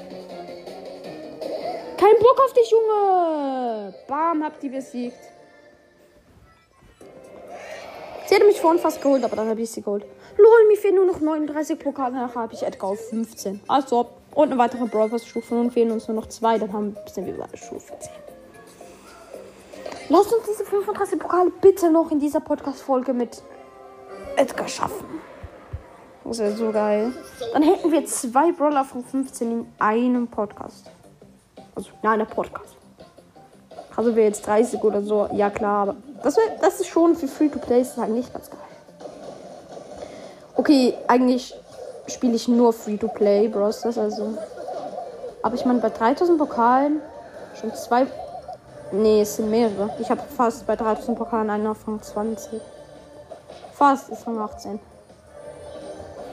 Kein 1.98 2.20
Bock 2.20 2.42
auf 2.44 2.54
dich, 2.54 2.70
Junge! 2.70 3.94
Bam, 4.08 4.44
hab 4.44 4.60
die 4.60 4.70
besiegt. 4.70 5.18
Sie 8.26 8.36
hätte 8.36 8.46
mich 8.46 8.60
vorhin 8.60 8.82
fast 8.82 9.02
geholt, 9.02 9.24
aber 9.24 9.36
dann 9.38 9.50
habe 9.50 9.62
ich 9.62 9.70
sie 9.70 9.82
geholt. 9.82 10.06
Lol, 10.38 10.68
mir 10.68 10.78
fehlen 10.78 10.96
nur 10.96 11.06
noch 11.06 11.20
39 11.20 11.80
Pokale, 11.80 12.14
nachher 12.16 12.42
habe 12.42 12.54
ich 12.54 12.64
Edgar 12.64 12.92
auf 12.92 13.00
15. 13.10 13.62
Also, 13.68 14.08
und 14.36 14.52
eine 14.52 14.58
weitere 14.60 14.86
Brawl 14.86 15.10
Pass 15.10 15.26
Stufe. 15.26 15.56
Nun 15.56 15.72
fehlen 15.72 15.92
uns 15.92 16.08
nur 16.08 16.16
noch 16.16 16.28
zwei, 16.28 16.60
dann 16.60 16.72
haben 16.72 16.96
sind 17.12 17.26
wir 17.26 17.34
bei 17.34 17.48
Stufe 17.58 17.94
10. 18.00 18.12
Lasst 20.10 20.32
uns 20.32 20.46
diese 20.48 20.64
35 20.64 21.20
Pokale 21.20 21.52
bitte 21.62 21.90
noch 21.90 22.12
in 22.12 22.20
dieser 22.20 22.40
Podcast-Folge 22.40 23.14
mit 23.14 23.42
Edgar 24.36 24.68
schaffen. 24.68 25.06
Das 26.24 26.40
wäre 26.40 26.52
so 26.56 26.72
geil. 26.72 27.14
Dann 27.54 27.64
hätten 27.64 27.92
wir 27.92 28.06
zwei 28.06 28.52
Brawler 28.52 28.86
von 28.86 29.04
15 29.04 29.52
in 29.52 29.68
einem 29.80 30.28
Podcast. 30.28 30.92
Also, 31.74 31.90
nein, 32.04 32.20
der 32.20 32.26
Podcast. 32.26 32.76
Also 33.96 34.16
wäre 34.16 34.28
jetzt 34.28 34.46
30 34.46 34.84
oder 34.84 35.02
so. 35.02 35.28
Ja, 35.34 35.50
klar, 35.50 35.90
aber 35.90 35.96
das, 36.22 36.38
wär, 36.38 36.44
das 36.62 36.80
ist 36.80 36.88
schon 36.88 37.16
für 37.16 37.28
Free-to-Play 37.28 37.84
eigentlich 37.98 38.32
ganz 38.32 38.52
geil. 38.52 38.60
Okay, 40.58 40.96
eigentlich 41.08 41.54
spiele 42.08 42.34
ich 42.34 42.48
nur 42.48 42.74
Free-to-Play 42.74 43.48
Bros. 43.50 43.82
Das 43.82 43.98
also. 43.98 44.38
Aber 45.44 45.56
ich 45.56 45.64
meine, 45.66 45.80
bei 45.80 45.90
3000 45.90 46.38
Pokalen 46.38 47.02
schon 47.60 47.74
zwei. 47.76 48.08
Nee, 48.92 49.22
es 49.22 49.36
sind 49.36 49.52
mehrere. 49.52 49.92
Ich 50.00 50.10
habe 50.10 50.22
fast 50.36 50.66
bei 50.66 50.76
3000 50.76 51.18
Pokalen 51.18 51.50
einen 51.52 51.68
Rang 51.68 52.02
20. 52.02 52.60
Fast 53.74 54.10
ist 54.10 54.26
Rang 54.26 54.40
18. 54.40 54.80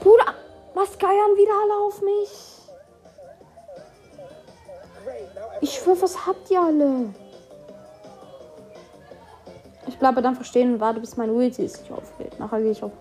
Bruder, 0.01 0.33
was 0.73 0.97
geiern 0.97 1.35
wieder 1.35 1.53
alle 1.63 1.85
auf 1.85 2.01
mich? 2.01 2.55
Ich 5.61 5.73
schwöre, 5.73 6.01
was 6.01 6.25
habt 6.25 6.49
ihr 6.49 6.61
alle? 6.61 7.13
Ich 9.87 9.99
bleibe 9.99 10.21
dann 10.21 10.35
verstehen 10.35 10.73
und 10.73 10.79
warte, 10.79 10.99
bis 10.99 11.15
mein 11.15 11.29
Ulti 11.29 11.67
sich 11.67 11.91
auflädt. 11.91 12.39
Nachher 12.39 12.59
gehe 12.59 12.71
ich 12.71 12.83
auf. 12.83 12.91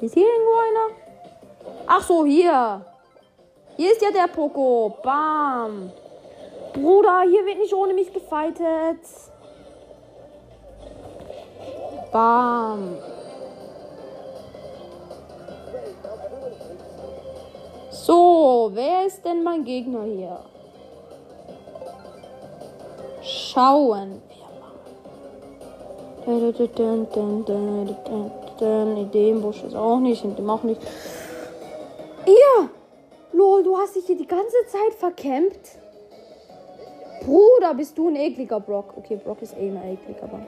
Ist 0.00 0.14
hier 0.14 0.26
irgendwo 0.26 0.56
einer? 0.56 0.88
Ach 1.86 2.02
so, 2.02 2.24
hier. 2.24 2.84
Hier 3.76 3.92
ist 3.92 4.00
ja 4.00 4.10
der 4.10 4.28
Poko. 4.32 4.96
Bam. 5.02 5.92
Bruder, 6.72 7.22
hier 7.28 7.44
wird 7.44 7.58
nicht 7.58 7.74
ohne 7.74 7.92
mich 7.92 8.12
gefightet. 8.12 9.00
Bam. 12.12 12.96
So, 17.90 18.70
wer 18.72 19.06
ist 19.06 19.24
denn 19.24 19.42
mein 19.42 19.64
Gegner 19.64 20.04
hier? 20.04 20.38
Schauen 23.22 24.22
wir 26.26 26.36
mal. 28.16 28.39
Ideenbusch 28.62 29.62
ist 29.62 29.74
auch 29.74 30.00
nicht, 30.00 30.24
in 30.24 30.36
dem 30.36 30.48
auch 30.50 30.62
nicht. 30.62 30.80
Ihr! 32.26 32.70
Lol, 33.32 33.62
du 33.62 33.76
hast 33.76 33.94
dich 33.96 34.06
hier 34.06 34.16
die 34.16 34.26
ganze 34.26 34.56
Zeit 34.66 34.94
verkämpft. 34.98 35.78
Bruder, 37.24 37.74
bist 37.74 37.96
du 37.96 38.08
ein 38.08 38.16
ekliger 38.16 38.60
Brock. 38.60 38.94
Okay, 38.96 39.16
Brock 39.16 39.42
ist 39.42 39.56
eh 39.56 39.68
immer 39.68 39.84
eklig, 39.84 40.16
aber. 40.22 40.40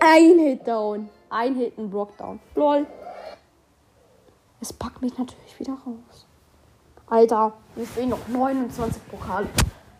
Ein 0.00 0.38
Hit 0.38 0.66
down. 0.66 1.08
Ein 1.28 1.54
Hit, 1.54 1.78
ein 1.78 1.90
Brock 1.90 2.16
down. 2.16 2.40
Lol. 2.54 2.86
Es 4.60 4.72
packt 4.72 5.00
mich 5.00 5.16
natürlich 5.16 5.58
wieder 5.58 5.72
raus. 5.72 6.26
Alter, 7.06 7.54
mir 7.76 7.86
fehlen 7.86 8.10
noch 8.10 8.28
29 8.28 9.08
Pokale. 9.08 9.48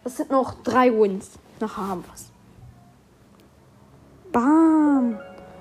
Das 0.04 0.16
sind 0.16 0.30
noch 0.30 0.54
drei 0.62 0.92
Wins. 0.92 1.38
Nachher 1.60 1.88
haben 1.88 2.04
wir's. 2.06 2.30
Bam. 4.32 5.18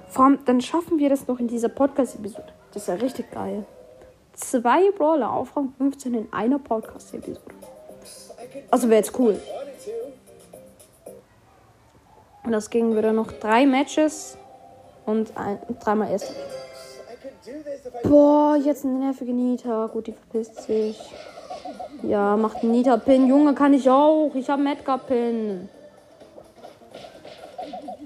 Vor 0.09 0.25
allem, 0.25 0.39
dann 0.45 0.59
schaffen 0.59 0.97
wir 0.97 1.09
das 1.09 1.27
noch 1.27 1.39
in 1.39 1.47
dieser 1.47 1.69
Podcast-Episode. 1.69 2.51
Das 2.73 2.83
ist 2.83 2.87
ja 2.87 2.95
richtig 2.95 3.31
geil. 3.31 3.65
Zwei 4.33 4.89
Brawler 4.91 5.31
auf 5.31 5.55
Rang 5.55 5.73
15 5.77 6.13
in 6.13 6.33
einer 6.33 6.59
Podcast-Episode. 6.59 7.53
Also 8.71 8.89
wäre 8.89 9.01
jetzt 9.01 9.17
cool. 9.19 9.39
Und 12.43 12.51
das 12.51 12.69
ging 12.69 12.95
wieder 12.97 13.13
noch 13.13 13.31
drei 13.33 13.65
Matches 13.65 14.37
und 15.05 15.35
ein, 15.37 15.59
dreimal 15.79 16.11
Essen. 16.11 16.35
Boah, 18.03 18.55
jetzt 18.55 18.85
eine 18.85 18.97
nervige 18.97 19.33
Nita. 19.33 19.87
Gut, 19.87 20.07
die 20.07 20.13
verpisst 20.13 20.63
sich. 20.63 20.99
Ja, 22.03 22.37
macht 22.37 22.63
einen 22.63 22.71
Nita-Pin. 22.71 23.27
Junge, 23.27 23.53
kann 23.53 23.73
ich 23.73 23.89
auch. 23.89 24.31
Ich 24.33 24.49
habe 24.49 24.61
einen 24.61 24.77
Edgar-Pin. 24.77 25.69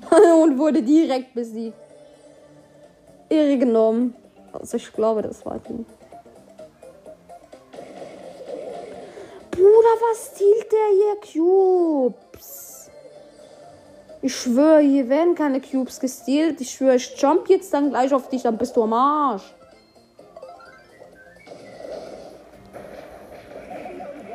Und 0.44 0.58
wurde 0.58 0.82
direkt 0.82 1.34
besiegt. 1.34 1.83
Irre 3.34 3.58
genommen. 3.58 4.16
Also 4.52 4.78
ich 4.78 4.94
glaube, 4.94 5.24
das 5.24 5.46
war 5.46 5.60
die. 5.60 5.86
Bruder, 9.52 9.94
was 10.10 10.32
stiehlt 10.34 10.72
der 10.72 10.88
hier? 10.92 11.44
Cubes. 11.44 12.90
Ich 14.22 14.36
schwöre, 14.36 14.80
hier 14.80 15.10
werden 15.10 15.36
keine 15.36 15.60
Cubes 15.60 16.00
gestealt. 16.00 16.62
Ich 16.62 16.72
schwöre, 16.72 16.96
ich 16.96 17.20
jump 17.20 17.50
jetzt 17.50 17.74
dann 17.74 17.90
gleich 17.90 18.14
auf 18.14 18.30
dich, 18.30 18.44
dann 18.44 18.58
bist 18.58 18.76
du 18.76 18.84
am 18.84 18.94
Arsch. 18.94 19.54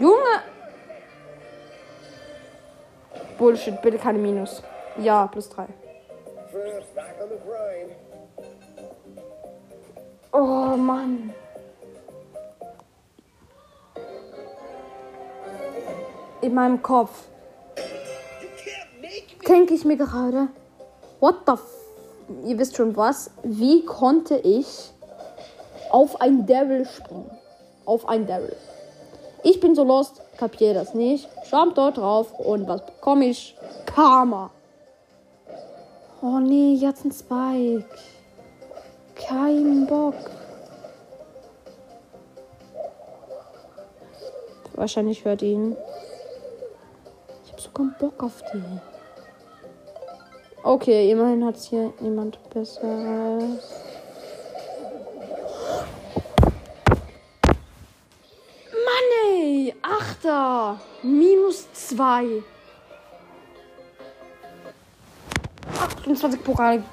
Junge! 0.01 0.43
Bullshit, 3.39 3.81
bitte 3.81 3.99
keine 3.99 4.19
Minus. 4.19 4.63
Ja, 4.99 5.27
plus 5.27 5.49
drei. 5.49 5.67
Oh 10.33 10.77
Mann. 10.77 11.33
In 16.41 16.55
meinem 16.55 16.83
Kopf 16.83 17.27
denke 19.49 19.75
ich 19.75 19.85
mir 19.85 19.97
gerade, 19.97 20.49
what 21.21 21.37
the 21.47 21.53
f 21.53 21.79
Ihr 22.45 22.59
wisst 22.59 22.77
schon 22.77 22.97
was. 22.97 23.31
Wie 23.43 23.85
konnte 23.85 24.37
ich 24.37 24.93
auf 25.91 26.21
ein 26.21 26.47
Devil 26.47 26.85
springen? 26.87 27.31
Auf 27.87 28.07
ein 28.07 28.27
Devil. 28.27 28.55
Ich 29.43 29.61
bin 29.61 29.75
so 29.75 29.83
lost, 29.83 30.21
kapiere 30.37 30.75
das 30.75 30.95
nicht. 30.95 31.29
Jump 31.51 31.75
dort 31.75 31.97
drauf 31.97 32.38
und 32.38 32.69
was 32.69 32.85
bekomme 32.85 33.27
ich? 33.27 33.57
Karma. 33.87 34.51
Oh 36.21 36.38
nee, 36.38 36.75
jetzt 36.75 37.05
ein 37.05 37.12
Spike. 37.12 37.87
Kein 39.27 39.87
Bock. 39.87 40.15
Wahrscheinlich 44.75 45.25
hört 45.25 45.43
ihn. 45.43 45.77
Ich 47.45 47.53
hab 47.53 47.61
so 47.61 47.71
keinen 47.71 47.95
Bock 47.99 48.23
auf 48.23 48.43
die. 48.53 48.63
Okay, 50.63 51.11
immerhin 51.11 51.45
hat 51.45 51.57
hier 51.57 51.93
niemand 52.01 52.39
besseres. 52.51 53.73
Mann 58.71 59.09
ey, 59.33 59.75
Achter. 59.83 60.81
Minus 61.03 61.73
zwei. 61.73 62.43
28 65.81 66.45
Pokale. 66.45 66.85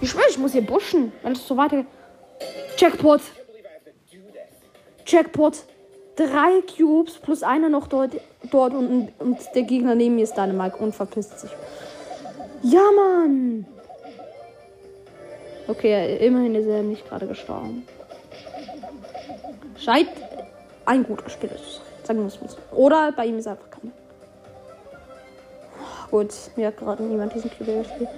Ich 0.00 0.10
schwöre, 0.10 0.26
ich 0.28 0.38
muss 0.38 0.52
hier 0.52 0.66
pushen, 0.66 1.12
wenn 1.22 1.32
es 1.32 1.46
so 1.46 1.56
weiter. 1.56 1.84
Jackpot. 2.76 3.20
Jackpot. 5.06 5.64
Drei 6.16 6.62
Cubes 6.76 7.18
plus 7.18 7.42
einer 7.42 7.68
noch 7.68 7.88
dort, 7.88 8.12
dort 8.50 8.72
und, 8.72 9.12
und 9.18 9.38
der 9.54 9.62
Gegner 9.62 9.94
neben 9.94 10.14
mir 10.14 10.24
ist 10.24 10.34
Dänemark 10.34 10.80
und 10.80 10.94
verpisst 10.94 11.40
sich. 11.40 11.50
Ja, 12.62 12.80
Mann. 12.94 13.66
Okay, 15.68 16.16
immerhin 16.24 16.54
ist 16.54 16.66
er 16.66 16.82
nicht 16.82 17.06
gerade 17.06 17.26
gestorben. 17.26 17.86
Scheint 19.78 20.08
ein 20.86 21.04
guter 21.04 21.28
Spieler. 21.28 21.56
Sagen 22.04 22.20
wir 22.20 22.26
es 22.26 22.40
mal 22.40 22.48
so. 22.48 22.58
Oder 22.74 23.12
bei 23.12 23.26
ihm 23.26 23.38
ist 23.38 23.46
einfach 23.46 23.68
keiner. 23.70 23.92
Gut, 26.10 26.32
mir 26.56 26.68
hat 26.68 26.76
gerade 26.76 27.02
niemand 27.02 27.34
diesen 27.34 27.50
Cube 27.50 27.82
gespielt. 27.82 28.08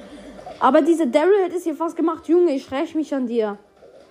Aber 0.61 0.83
diese 0.83 1.07
Daryl 1.07 1.45
hätte 1.45 1.57
es 1.57 1.65
hier 1.65 1.77
fast 1.77 1.97
gemacht. 1.97 2.27
Junge, 2.29 2.53
ich 2.53 2.71
räche 2.71 2.97
mich 2.97 3.15
an 3.15 3.27
dir. 3.27 3.59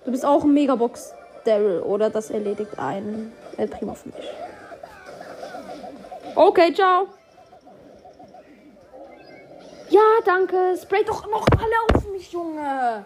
Du 0.04 0.10
bist 0.10 0.24
auch 0.24 0.44
ein 0.44 0.54
Megabox 0.54 1.12
Daryl. 1.44 1.80
Oder 1.80 2.10
das 2.10 2.30
erledigt 2.30 2.78
ein 2.78 3.32
El 3.56 3.68
Primo 3.68 3.94
für 3.94 4.08
mich. 4.08 4.30
Okay, 6.34 6.72
ciao. 6.72 7.08
Ja, 9.90 10.00
danke. 10.24 10.76
Spray 10.80 11.04
doch 11.04 11.26
noch 11.26 11.46
alle 11.58 11.96
auf 11.96 12.10
mich, 12.12 12.32
Junge. 12.32 13.04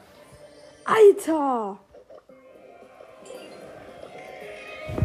Alter. 0.84 1.78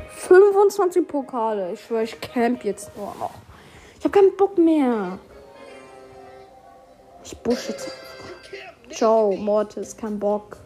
25 0.10 1.08
Pokale. 1.08 1.73
Ich 1.73 1.82
schwöre, 1.82 2.04
ich 2.04 2.19
camp 2.19 2.63
jetzt 2.63 2.95
nur 2.97 3.15
noch. 3.19 3.34
Ich 3.97 4.04
habe 4.04 4.12
keinen 4.12 4.36
Bock 4.36 4.58
mehr. 4.58 5.17
Ich 7.23 7.38
busch 7.38 7.69
jetzt. 7.69 8.06
Ciao, 8.97 9.31
Mortis, 9.33 9.95
kein 9.95 10.17
Bock. 10.17 10.57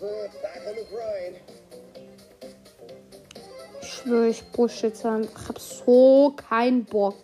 So. 0.00 0.06
Ich 3.80 3.88
schwöre, 3.88 4.26
ich 4.26 4.44
busch 4.50 4.82
jetzt 4.82 5.06
einfach. 5.06 5.42
Ich 5.42 5.48
hab 5.48 5.60
so 5.60 6.34
keinen 6.36 6.84
Bock. 6.84 7.14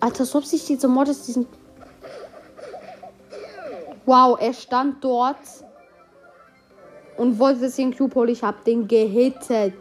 Alter, 0.00 0.20
als 0.20 0.34
ob 0.34 0.44
sich 0.44 0.64
dieser 0.64 0.88
Mortis 0.88 1.26
diesen. 1.26 1.46
Wow, 4.04 4.36
er 4.40 4.52
stand 4.52 5.04
dort 5.04 5.36
und 7.16 7.38
wollte 7.38 7.70
den 7.70 7.96
Cube 7.96 8.16
holen. 8.16 8.30
Ich 8.30 8.42
hab 8.42 8.64
den 8.64 8.88
gehittet. 8.88 9.76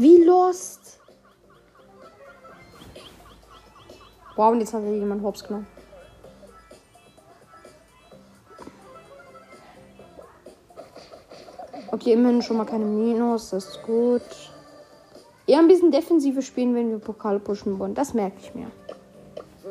Wie 0.00 0.24
lost. 0.24 0.98
Wow, 4.34 4.52
und 4.52 4.60
jetzt 4.60 4.72
hat 4.72 4.82
er 4.82 4.94
jemand 4.94 5.22
Hops 5.22 5.44
genommen. 5.44 5.66
Okay, 11.92 12.14
immerhin 12.14 12.40
schon 12.40 12.56
mal 12.56 12.64
keine 12.64 12.86
Minus, 12.86 13.50
das 13.50 13.66
ist 13.66 13.82
gut. 13.82 14.22
Eher 15.46 15.58
ein 15.58 15.68
bisschen 15.68 15.90
defensive 15.90 16.40
spielen, 16.40 16.74
wenn 16.74 16.90
wir 16.92 16.98
Pokale 16.98 17.38
pushen 17.38 17.78
wollen. 17.78 17.94
Das 17.94 18.14
merke 18.14 18.38
ich 18.40 18.54
mir. 18.54 18.70
So, 19.62 19.68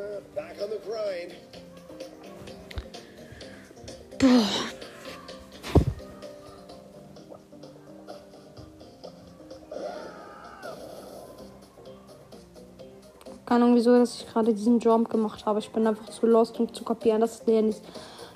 Keine 13.49 13.63
Ahnung, 13.63 13.77
wieso 13.77 13.97
dass 13.97 14.21
ich 14.21 14.27
gerade 14.27 14.53
diesen 14.53 14.79
Jump 14.79 15.09
gemacht 15.09 15.43
habe. 15.47 15.57
Ich 15.57 15.71
bin 15.71 15.87
einfach 15.87 16.07
zu 16.09 16.27
lost, 16.27 16.59
um 16.59 16.71
zu 16.71 16.83
kapieren, 16.83 17.19
dass 17.19 17.43
der 17.43 17.63
nicht, 17.63 17.81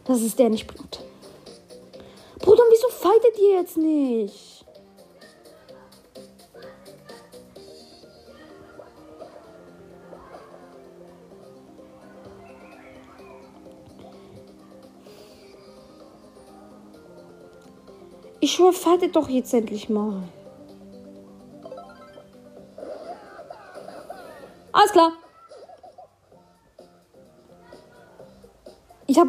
dass 0.06 0.19
es 0.21 0.36
der 0.36 0.49
nicht 0.49 0.65
bringt. 0.65 1.04
Bruder, 2.39 2.63
wieso 2.71 2.88
fightet 2.88 3.38
ihr 3.38 3.60
jetzt 3.60 3.78
nicht? 3.78 4.65
Ich 18.39 18.52
schwöre, 18.52 18.73
fightet 18.73 19.15
doch 19.15 19.30
jetzt 19.30 19.54
endlich 19.54 19.89
mal. 19.89 20.23
Alles 24.73 24.91
klar. 24.91 25.13
Ich 29.05 29.19
hab. 29.19 29.27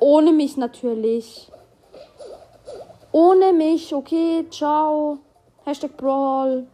Ohne 0.00 0.32
mich 0.32 0.56
natürlich. 0.56 1.50
Ohne 3.12 3.52
mich, 3.52 3.94
okay, 3.94 4.46
ciao. 4.50 5.18
Hashtag 5.64 5.96
Brawl. 5.96 6.66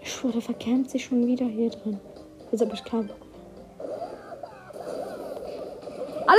Ich 0.00 0.12
schwöre, 0.12 0.40
verkämmt 0.40 0.90
sich 0.90 1.04
schon 1.04 1.26
wieder 1.26 1.44
hier 1.46 1.70
drin. 1.70 2.00
Jetzt 2.50 2.60
hab 2.60 2.72
ich 2.72 2.82
keinen 2.84 3.08
Bock 3.08 3.25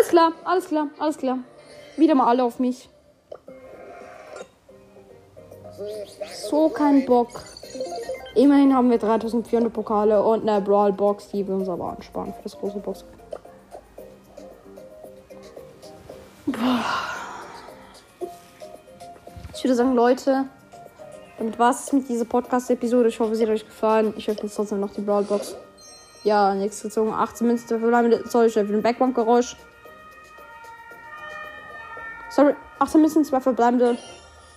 Alles 0.07 0.13
klar, 0.15 0.31
alles 0.45 0.67
klar, 0.67 0.87
alles 0.99 1.17
klar. 1.17 1.39
Wieder 1.97 2.15
mal 2.15 2.27
alle 2.27 2.43
auf 2.45 2.59
mich. 2.59 2.89
So 6.49 6.69
kein 6.69 7.05
Bock. 7.05 7.27
Immerhin 8.33 8.73
haben 8.73 8.89
wir 8.89 8.99
3400 8.99 9.73
Pokale 9.73 10.23
und 10.23 10.47
eine 10.47 10.61
Brawl 10.61 10.93
Box, 10.93 11.27
die 11.29 11.45
wir 11.45 11.55
uns 11.55 11.67
aber 11.67 11.89
ansparen 11.89 12.33
für 12.33 12.43
das 12.43 12.57
große 12.57 12.79
Box. 12.79 13.03
Boah. 16.45 16.85
Ich 19.53 19.63
würde 19.63 19.75
sagen, 19.75 19.93
Leute, 19.93 20.45
damit 21.37 21.59
war 21.59 21.71
es 21.71 21.91
mit 21.91 22.07
dieser 22.07 22.23
Podcast-Episode. 22.23 23.09
Ich 23.09 23.19
hoffe, 23.19 23.33
es 23.33 23.41
hat 23.41 23.49
euch 23.49 23.65
gefallen. 23.65 24.13
Ich 24.15 24.29
öffne 24.29 24.43
jetzt 24.43 24.55
trotzdem 24.55 24.79
noch 24.79 24.93
die 24.93 25.01
Brawl 25.01 25.23
Box. 25.23 25.57
Ja, 26.23 26.55
nichts 26.55 26.81
gezogen. 26.81 27.11
18 27.11 27.45
Münzen 27.45 27.81
bleiben. 27.81 28.13
Sorry, 28.29 28.47
ich 28.47 28.53
für 28.53 28.61
ein 28.61 28.81
Background-Geräusch. 28.81 29.57
Sorry, 32.37 32.53
18 32.77 33.01
Münzen, 33.01 33.25
2 33.25 33.39
verbleibende. 33.39 33.97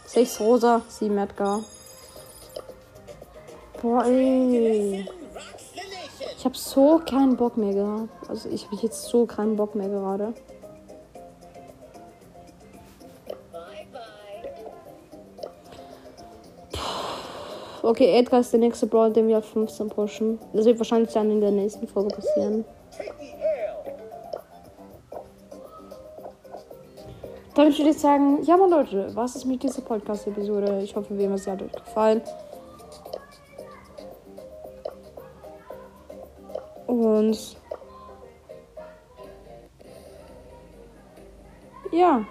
6 0.05 0.41
rosa, 0.41 0.83
7 0.87 1.17
Edgar. 1.17 1.65
Boah, 3.81 4.05
ey. 4.05 5.09
Ich 6.37 6.45
hab 6.45 6.55
so 6.59 7.01
keinen 7.09 7.39
Bock 7.39 7.57
mehr 7.57 7.73
gehabt. 7.73 8.29
Also 8.29 8.51
ich 8.51 8.67
hab 8.67 8.83
jetzt 8.83 9.05
so 9.05 9.25
keinen 9.25 9.57
Bock 9.57 9.75
mehr 9.75 9.89
gerade. 9.89 10.35
Okay, 17.83 18.19
Edgar 18.19 18.41
ist 18.41 18.53
der 18.53 18.61
nächste 18.61 18.87
Brawl, 18.89 19.11
den 19.11 19.27
wir 19.27 19.39
auf 19.39 19.47
15 19.47 19.89
pushen. 19.89 20.39
Das 20.53 20.67
wird 20.67 20.79
wahrscheinlich 20.79 21.15
dann 21.15 21.31
in 21.31 21.41
der 21.41 21.51
nächsten 21.51 21.89
Folge 21.89 22.15
passieren. 22.15 22.67
Damit 27.55 27.77
würde 27.79 27.91
ich 27.91 27.99
sagen, 27.99 28.43
ja, 28.45 28.57
mal 28.57 28.71
Leute, 28.71 29.11
was 29.15 29.35
ist 29.35 29.45
mit 29.45 29.63
dieser 29.63 29.83
Podcast-Episode? 29.83 30.83
Ich 30.83 30.95
hoffe, 30.95 31.15
immer, 31.15 31.37
sie 31.37 31.51
hat 31.51 31.61
euch 31.61 31.73
gefallen. 31.73 32.23
Und 36.87 37.57
ja. 41.91 42.25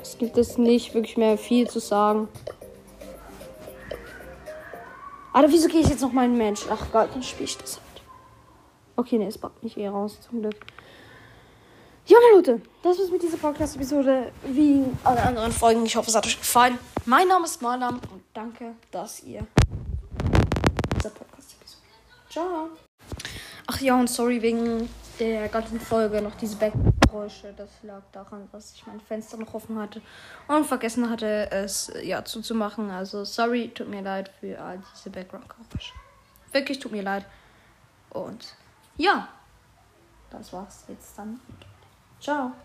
Es 0.00 0.16
gibt 0.18 0.38
es 0.38 0.56
nicht 0.56 0.94
wirklich 0.94 1.16
mehr 1.16 1.36
viel 1.36 1.68
zu 1.68 1.80
sagen. 1.80 2.28
Alter, 5.32 5.52
wieso 5.52 5.68
gehe 5.68 5.80
ich 5.80 5.88
jetzt 5.88 6.02
noch 6.02 6.12
mal 6.12 6.24
in 6.24 6.36
Match? 6.36 6.66
Ach 6.70 6.86
Gott, 6.92 7.10
dann 7.12 7.22
spiele 7.22 7.44
ich 7.44 7.58
das 7.58 7.76
halt. 7.76 8.02
Okay, 8.96 9.18
ne, 9.18 9.26
es 9.26 9.38
packt 9.38 9.62
mich 9.62 9.76
eh 9.76 9.88
raus, 9.88 10.18
zum 10.20 10.40
Glück. 10.40 10.56
Ja, 12.18 12.36
Leute, 12.36 12.60
das 12.82 12.98
war's 12.98 13.10
mit 13.12 13.22
dieser 13.22 13.36
Podcast-Episode. 13.36 14.32
Wie 14.42 14.84
alle 15.04 15.22
anderen 15.22 15.52
Folgen. 15.52 15.86
Ich 15.86 15.94
hoffe, 15.94 16.10
es 16.10 16.16
hat 16.16 16.26
euch 16.26 16.36
gefallen. 16.36 16.76
Mein 17.04 17.28
Name 17.28 17.44
ist 17.44 17.62
Marlam 17.62 18.00
und 18.10 18.24
danke, 18.34 18.74
dass 18.90 19.22
ihr 19.22 19.46
dieser 20.96 21.10
Podcast-Episode. 21.10 21.84
Ciao. 22.28 22.70
Ach 23.68 23.80
ja, 23.80 23.94
und 23.94 24.10
sorry 24.10 24.42
wegen 24.42 24.90
der 25.20 25.48
ganzen 25.48 25.78
Folge 25.78 26.20
noch 26.20 26.34
diese 26.34 26.56
Backgeräusche. 26.56 27.54
Das 27.56 27.70
lag 27.84 28.02
daran, 28.10 28.48
dass 28.50 28.74
ich 28.74 28.84
mein 28.84 29.00
Fenster 29.00 29.36
noch 29.36 29.54
offen 29.54 29.78
hatte 29.78 30.02
und 30.48 30.66
vergessen 30.66 31.08
hatte, 31.08 31.52
es 31.52 31.92
ja 32.02 32.24
zuzumachen. 32.24 32.90
Also 32.90 33.24
sorry, 33.24 33.68
tut 33.68 33.88
mir 33.88 34.02
leid 34.02 34.28
für 34.40 34.60
all 34.60 34.82
diese 34.92 35.10
Background-Geräusche. 35.10 35.92
Wirklich 36.50 36.80
tut 36.80 36.90
mir 36.90 37.02
leid. 37.02 37.24
Und 38.10 38.56
ja, 38.96 39.28
das 40.30 40.52
war's 40.52 40.82
jetzt 40.88 41.16
dann. 41.16 41.40
Ciao. 42.20 42.64